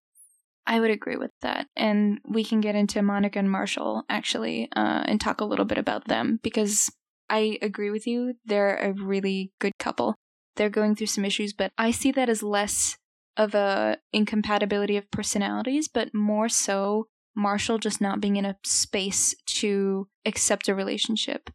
[0.66, 1.68] I would agree with that.
[1.76, 5.78] And we can get into Monica and Marshall actually uh, and talk a little bit
[5.78, 6.90] about them because
[7.30, 8.36] I agree with you.
[8.46, 10.16] They're a really good couple.
[10.56, 12.98] They're going through some issues, but I see that as less
[13.38, 19.34] of a incompatibility of personalities, but more so Marshall just not being in a space
[19.46, 21.50] to accept a relationship.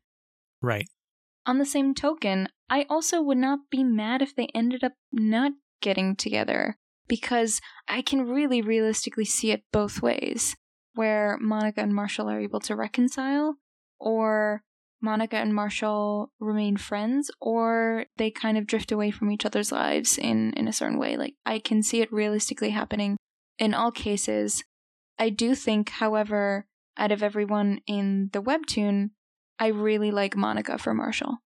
[0.63, 0.89] Right.
[1.45, 5.53] On the same token, I also would not be mad if they ended up not
[5.81, 10.57] getting together because I can really realistically see it both ways
[10.95, 13.57] where Monica and Marshall are able to reconcile
[14.01, 14.63] or
[15.01, 20.19] Monica and Marshall remain friends or they kind of drift away from each other's lives
[20.19, 23.17] in in a certain way like I can see it realistically happening
[23.59, 24.65] in all cases
[25.19, 26.67] I do think however
[26.97, 29.11] out of everyone in the webtoon
[29.59, 31.39] I really like Monica for Marshall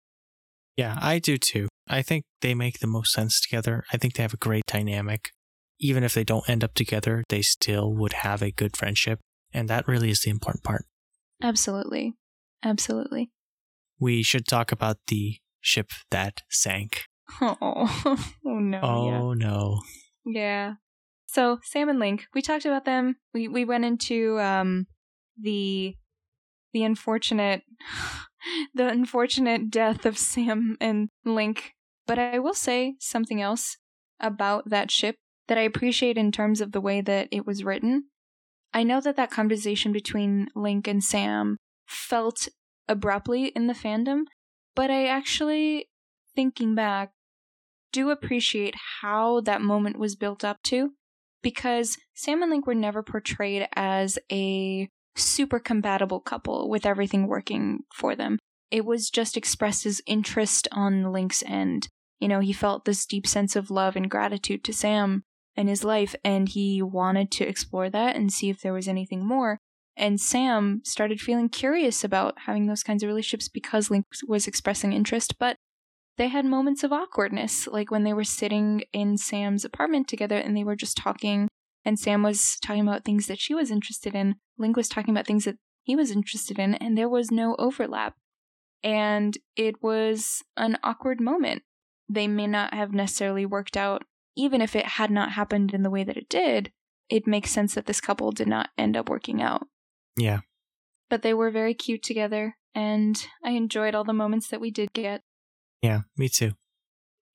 [0.80, 1.68] yeah, I do too.
[1.88, 3.84] I think they make the most sense together.
[3.92, 5.30] I think they have a great dynamic.
[5.78, 9.18] Even if they don't end up together, they still would have a good friendship.
[9.52, 10.86] And that really is the important part.
[11.42, 12.14] Absolutely.
[12.64, 13.30] Absolutely.
[14.00, 17.04] We should talk about the ship that sank.
[17.40, 17.56] Oh,
[18.46, 18.80] oh no.
[18.82, 19.46] Oh yeah.
[19.46, 19.80] no.
[20.24, 20.74] Yeah.
[21.26, 23.16] So Sam and Link, we talked about them.
[23.32, 24.86] We we went into um
[25.40, 25.94] the
[26.72, 27.62] the unfortunate
[28.74, 31.72] the unfortunate death of Sam and Link.
[32.06, 33.76] But I will say something else
[34.18, 35.14] about that ship
[35.46, 38.04] that I appreciate in terms of the way that it was written.
[38.72, 42.48] I know that that conversation between Link and Sam felt
[42.90, 44.24] abruptly in the fandom,
[44.74, 45.88] but I actually,
[46.34, 47.12] thinking back,
[47.92, 50.90] do appreciate how that moment was built up to
[51.42, 57.80] because Sam and Link were never portrayed as a super compatible couple with everything working
[57.94, 58.38] for them.
[58.70, 61.88] It was just expressed as interest on Link's end.
[62.18, 65.22] You know, he felt this deep sense of love and gratitude to Sam
[65.56, 69.26] and his life, and he wanted to explore that and see if there was anything
[69.26, 69.58] more.
[70.00, 74.94] And Sam started feeling curious about having those kinds of relationships because Link was expressing
[74.94, 75.56] interest, but
[76.16, 80.56] they had moments of awkwardness, like when they were sitting in Sam's apartment together and
[80.56, 81.48] they were just talking
[81.84, 84.36] and Sam was talking about things that she was interested in.
[84.58, 88.14] Link was talking about things that he was interested in, and there was no overlap.
[88.82, 91.62] And it was an awkward moment.
[92.08, 94.02] They may not have necessarily worked out,
[94.36, 96.70] even if it had not happened in the way that it did.
[97.08, 99.66] It makes sense that this couple did not end up working out.
[100.16, 100.40] Yeah.
[101.08, 104.92] But they were very cute together, and I enjoyed all the moments that we did
[104.92, 105.22] get.
[105.82, 106.52] Yeah, me too.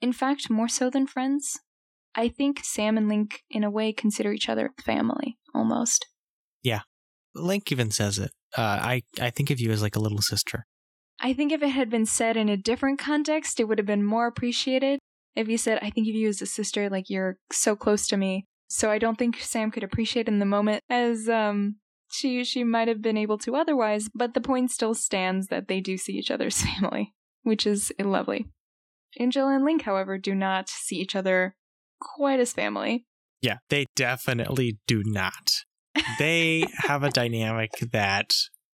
[0.01, 1.59] In fact, more so than friends.
[2.15, 6.05] I think Sam and Link, in a way, consider each other family almost.
[6.63, 6.81] Yeah.
[7.33, 8.31] Link even says it.
[8.57, 10.65] Uh, I I think of you as like a little sister.
[11.19, 14.03] I think if it had been said in a different context, it would have been
[14.03, 14.99] more appreciated.
[15.35, 18.17] If you said, I think of you as a sister, like you're so close to
[18.17, 18.45] me.
[18.69, 21.75] So I don't think Sam could appreciate in the moment as um
[22.15, 25.79] she she might have been able to otherwise, but the point still stands that they
[25.81, 27.13] do see each other's family,
[27.43, 28.45] which is lovely.
[29.19, 31.55] Angel and Link, however, do not see each other
[32.01, 33.05] quite as family.
[33.41, 35.51] Yeah, they definitely do not.
[36.19, 38.33] They have a dynamic that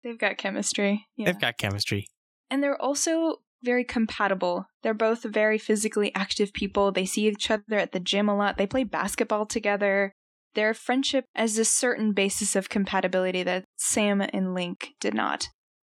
[0.03, 1.05] They've got chemistry.
[1.15, 1.25] Yeah.
[1.27, 2.07] they've got chemistry.
[2.51, 4.67] and they're also very compatible.
[4.83, 6.91] They're both very physically active people.
[6.91, 8.57] They see each other at the gym a lot.
[8.57, 10.13] They play basketball together.
[10.55, 15.49] Their friendship as a certain basis of compatibility that Sam and Link did not.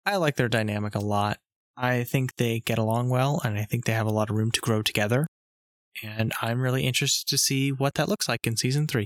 [0.05, 1.37] I like their dynamic a lot.
[1.77, 4.51] I think they get along well, and I think they have a lot of room
[4.51, 5.27] to grow together.
[6.03, 9.05] And I'm really interested to see what that looks like in season three.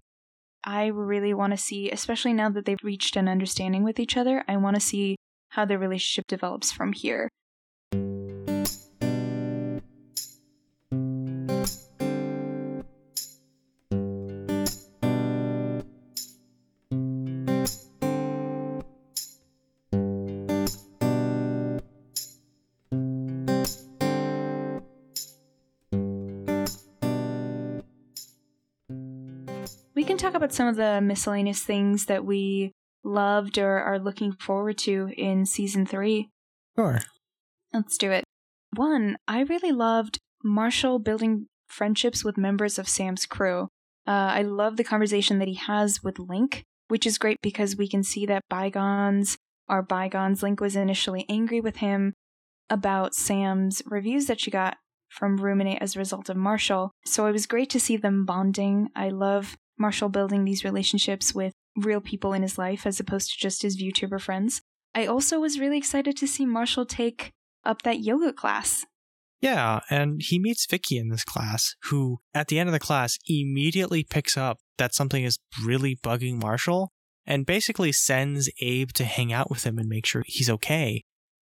[0.64, 4.44] I really want to see, especially now that they've reached an understanding with each other,
[4.48, 5.18] I want to see
[5.50, 7.30] how their relationship develops from here.
[30.44, 35.46] About some of the miscellaneous things that we loved or are looking forward to in
[35.46, 36.28] season three.
[36.76, 37.00] Sure.
[37.72, 38.26] Let's do it.
[38.76, 43.70] One, I really loved Marshall building friendships with members of Sam's crew.
[44.06, 47.88] Uh, I love the conversation that he has with Link, which is great because we
[47.88, 49.38] can see that bygones
[49.70, 50.44] are bygones.
[50.44, 52.12] Link was initially angry with him
[52.70, 54.76] about Sam's reviews that she got
[55.08, 56.92] from Ruminate as a result of Marshall.
[57.06, 58.90] So it was great to see them bonding.
[58.94, 63.40] I love Marshall building these relationships with real people in his life as opposed to
[63.40, 64.62] just his VTuber friends.
[64.96, 67.32] I also was really excited to see Marshall take
[67.66, 68.86] up that yoga class.
[69.42, 73.18] Yeah, and he meets Vicky in this class, who at the end of the class
[73.28, 76.92] immediately picks up that something is really bugging Marshall
[77.26, 81.04] and basically sends Abe to hang out with him and make sure he's okay.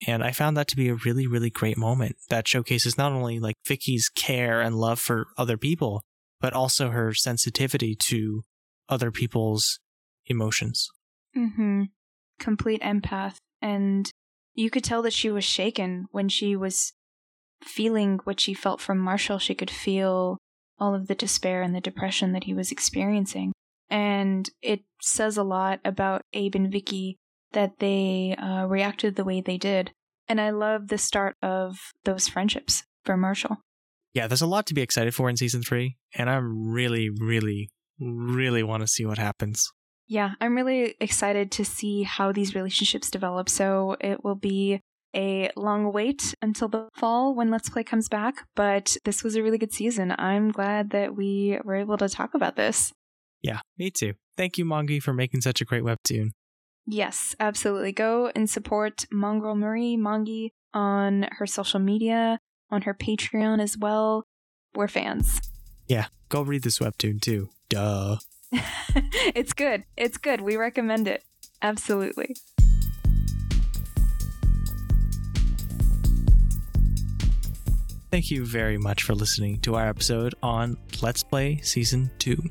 [0.06, 3.38] And I found that to be a really, really great moment that showcases not only
[3.38, 6.02] like Vicky's care and love for other people,
[6.42, 8.42] but also her sensitivity to
[8.88, 9.78] other people's
[10.26, 10.90] emotions.
[11.34, 11.84] Mm-hmm.
[12.38, 13.36] Complete empath.
[13.62, 14.10] And
[14.54, 16.92] you could tell that she was shaken when she was
[17.62, 19.38] feeling what she felt from Marshall.
[19.38, 20.38] She could feel
[20.78, 23.52] all of the despair and the depression that he was experiencing.
[23.88, 27.18] And it says a lot about Abe and Vicky
[27.52, 29.92] that they uh, reacted the way they did.
[30.28, 33.58] And I love the start of those friendships for Marshall.
[34.14, 37.70] Yeah, there's a lot to be excited for in season three, and I really, really,
[37.98, 39.70] really want to see what happens.
[40.06, 43.48] Yeah, I'm really excited to see how these relationships develop.
[43.48, 44.80] So it will be
[45.14, 49.42] a long wait until the fall when Let's Play comes back, but this was a
[49.42, 50.14] really good season.
[50.18, 52.92] I'm glad that we were able to talk about this.
[53.42, 54.14] Yeah, me too.
[54.36, 56.30] Thank you, Mongie, for making such a great webtoon.
[56.86, 57.92] Yes, absolutely.
[57.92, 62.38] Go and support Mongrel Marie Mongie on her social media,
[62.72, 64.24] on her Patreon as well.
[64.74, 65.40] We're fans.
[65.86, 67.50] Yeah, go read this webtoon too.
[67.68, 68.16] Duh.
[69.34, 69.84] it's good.
[69.96, 70.40] It's good.
[70.40, 71.22] We recommend it.
[71.60, 72.34] Absolutely.
[78.10, 82.42] Thank you very much for listening to our episode on Let's Play Season 2.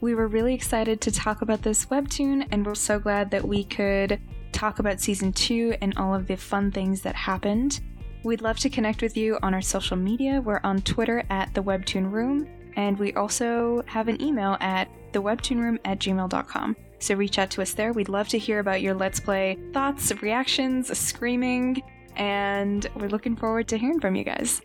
[0.00, 3.64] We were really excited to talk about this webtoon, and we're so glad that we
[3.64, 4.20] could
[4.52, 7.80] talk about season two and all of the fun things that happened.
[8.28, 10.42] We'd love to connect with you on our social media.
[10.42, 15.78] We're on Twitter at the Webtoon Room, and we also have an email at thewebtoonroom
[15.86, 16.76] at gmail.com.
[16.98, 17.94] So reach out to us there.
[17.94, 21.82] We'd love to hear about your Let's Play thoughts, reactions, screaming,
[22.16, 24.60] and we're looking forward to hearing from you guys.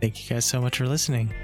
[0.00, 1.34] Thank you guys so much for listening.